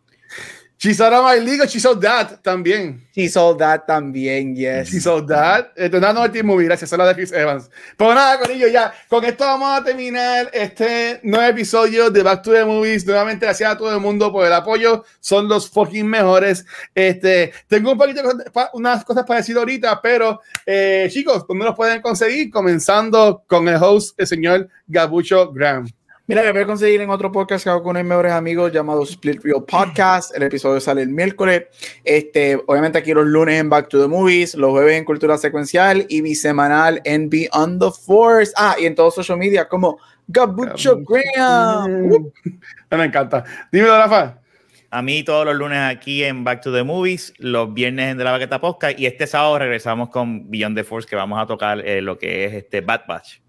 [0.78, 3.00] She's out of my league, she's that también.
[3.14, 4.90] She sold that también, yes.
[4.90, 5.72] She's out that.
[5.74, 7.70] Esto es Team Movie, gracias a la de Chris Evans.
[7.96, 8.92] Pero nada, con ello ya.
[9.08, 13.06] Con esto vamos a terminar este nuevo episodio de Back to the Movies.
[13.06, 15.02] Nuevamente, gracias a todo el mundo por el apoyo.
[15.18, 16.66] Son los fucking mejores.
[16.94, 18.20] Este, tengo un poquito
[18.74, 22.50] unas cosas para decir ahorita, pero eh, chicos, ¿dónde los pueden conseguir?
[22.50, 25.88] Comenzando con el host, el señor Gabucho Graham.
[26.28, 29.04] Mira, me voy a conseguir en otro podcast que hago con mis mejores amigos llamado
[29.04, 30.34] Split Real Podcast.
[30.34, 31.66] El episodio sale el miércoles.
[32.02, 36.04] Este, obviamente aquí los lunes en Back to the Movies, los jueves en Cultura Secuencial
[36.08, 38.52] y bisemanal en Beyond the Force.
[38.56, 42.10] Ah, y en todos social media como Gabucho Graham.
[42.10, 42.32] Uh,
[42.96, 43.44] Me encanta.
[43.70, 44.40] Dímelo, Rafa.
[44.90, 48.24] A mí todos los lunes aquí en Back to the Movies, los viernes en De
[48.24, 51.86] la Baqueta Podcast y este sábado regresamos con Beyond the Force que vamos a tocar
[51.86, 53.45] eh, lo que es este Bad Batch.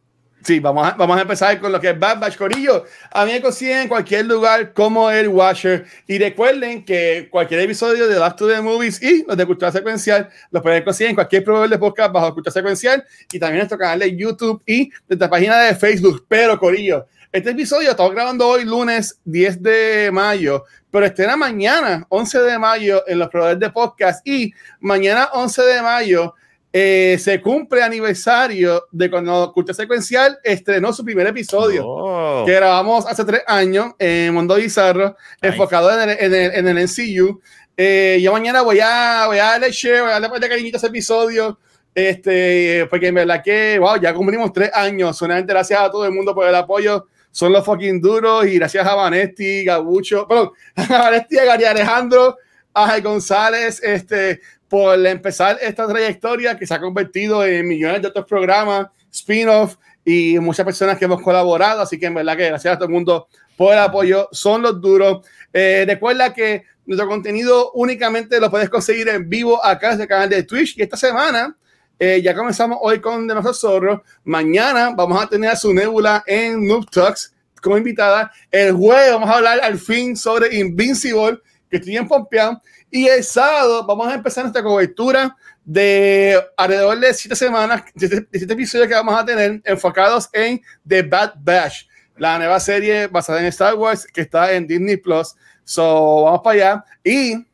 [0.47, 2.85] Sí, vamos a, vamos a empezar con lo que es Bad Batch Corillo.
[3.11, 5.85] A mí me consiguen en cualquier lugar como el Watcher.
[6.07, 10.29] Y recuerden que cualquier episodio de Back to the Movies y los de Cultura Secuencial
[10.51, 13.77] los pueden conseguir en cualquier proveedor de podcast bajo Cultura Secuencial y también en nuestro
[13.77, 16.25] canal de YouTube y nuestra página de Facebook.
[16.29, 22.39] Pero, Corillo, este episodio estamos grabando hoy, lunes 10 de mayo, pero estrena mañana, 11
[22.39, 24.25] de mayo, en los proveedores de podcast.
[24.25, 26.35] Y mañana, 11 de mayo,
[26.73, 32.43] eh, se cumple aniversario de cuando Cultura Secuencial estrenó su primer episodio, Oh.
[32.45, 35.53] que grabamos hace tres años en Mundo Bizarro, Nice.
[35.53, 37.41] enfocado en el, en el, en el MCU.
[37.75, 40.79] Eh, yo mañana voy a, voy a darle share, voy a darle de cariñito a
[40.79, 41.57] ese episodio,
[41.95, 45.17] este, porque en verdad que, wow, ya cumplimos tres años.
[45.17, 47.07] Solamente gracias a todo el mundo por el apoyo.
[47.31, 52.37] Son los fucking duros y gracias a Vanetti, Gabucho, perdón, a Vanetti, a Gary Alejandro,
[52.73, 54.39] a Jai González, este,
[54.69, 60.39] por empezar esta trayectoria que se ha convertido en millones de otros programas, spin-off y
[60.39, 61.81] muchas personas que hemos colaborado.
[61.81, 64.29] Así que en verdad que gracias a todo el mundo por el apoyo.
[64.31, 65.25] Son los duros.
[65.51, 70.29] Eh, recuerda que nuestro contenido únicamente lo puedes conseguir en vivo acá en el canal
[70.29, 70.77] de Twitch.
[70.77, 71.57] Y esta semana
[71.99, 74.03] eh, ya comenzamos hoy con De Nosotros Zorro.
[74.23, 78.31] Mañana vamos a tener a su Nebula en Noob Talks como invitada.
[78.51, 81.39] El jueves vamos a hablar al fin sobre Invincible,
[81.69, 82.61] que estoy en Pompeán.
[82.89, 88.53] Y el sábado vamos a empezar nuestra cobertura de alrededor de siete semanas, siete, siete
[88.53, 91.87] episodios que vamos a tener enfocados en The Bad Batch,
[92.17, 95.35] la nueva serie basada en Star Wars que está en Disney Plus.
[95.63, 96.85] So, vamos para allá.
[97.03, 97.45] Y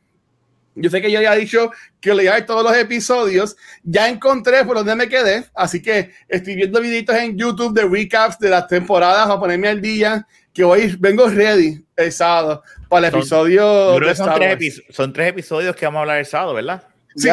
[0.76, 3.56] yo sé que yo ya he dicho que leía todos los episodios.
[3.82, 5.44] Ya encontré por donde me quedé.
[5.54, 9.80] Así que estoy viendo videitos en YouTube de recaps de las temporadas a ponerme al
[9.80, 10.26] día.
[10.54, 13.98] Que hoy vengo ready el sábado para el Son- episodio.
[14.00, 14.60] De son Star tres, Wars.
[14.62, 16.84] epi- son tres episodios que vamos a hablar el sábado, ¿verdad?
[17.16, 17.28] Sí.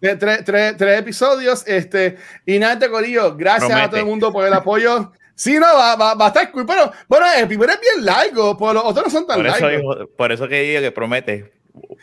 [0.00, 1.62] De Tres, tres- tres episodios.
[1.66, 3.88] Este, y nada, te Corillo, gracias a Promete.
[3.90, 5.12] todo el mundo por el apoyo.
[5.34, 6.64] Sí, no, va, va, va a estar cool.
[6.66, 9.68] Pero bueno, el primero es bien largo, pero los otros no son tan Por eso,
[9.68, 10.08] largos.
[10.16, 11.52] por eso que digo que promete.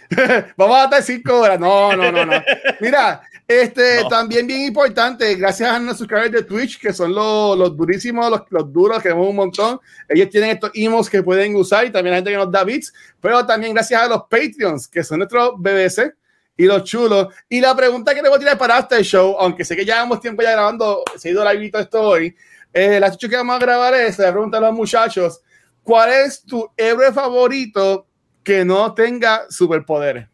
[0.58, 1.60] Vamos a estar cinco horas.
[1.60, 2.44] No, no, no, no.
[2.82, 3.22] Mira,
[3.52, 4.08] este No.
[4.08, 8.42] también bien importante, gracias a nuestros suscriptores de Twitch, que son los, los durísimos, los,
[8.50, 9.80] los duros, que tenemos un montón.
[10.08, 12.94] Ellos tienen estos emos que pueden usar y también la gente que nos da bits,
[13.20, 16.14] pero también gracias a los Patreons, que son nuestros BBC
[16.58, 17.28] y los chulos.
[17.50, 20.20] Y la pregunta que le voy a tirar para este show, aunque sé que llevamos
[20.20, 22.36] tiempo ya grabando, se ha ido live esto hoy,
[22.74, 25.42] eh, la chucha que vamos a grabar es, le voy a preguntar a los muchachos,
[25.84, 28.08] ¿cuál es tu héroe favorito
[28.44, 30.31] que no tenga superpoderes?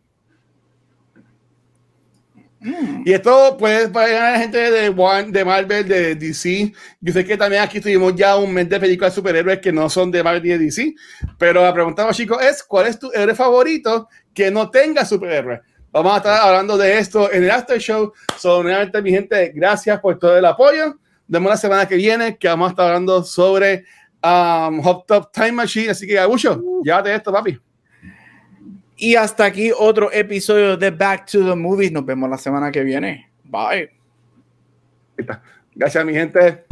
[3.05, 6.73] Y esto puede para la gente de, One- de Marvel, de DC.
[6.99, 9.89] Yo sé que también aquí tuvimos ya un mes de películas de superhéroes que no
[9.89, 10.93] son de Marvel ni de DC.
[11.37, 15.61] Pero la pregunta, chicos, es: ¿cuál es tu héroe favorito que no tenga superhéroe?
[15.91, 18.11] Vamos a estar hablando de esto en el After Show.
[18.37, 20.85] So, mi gente, gracias por todo el apoyo.
[20.87, 20.97] Nos
[21.27, 23.85] vemos la semana que viene, que vamos a estar hablando sobre
[24.23, 25.91] um, Hot Top Time Machine.
[25.91, 27.59] Así que, Gabucho, llévate esto, papi.
[28.97, 31.91] Y hasta aquí otro episodio de Back to the Movies.
[31.91, 33.29] Nos vemos la semana que viene.
[33.43, 33.91] Bye.
[35.75, 36.66] Gracias, mi gente.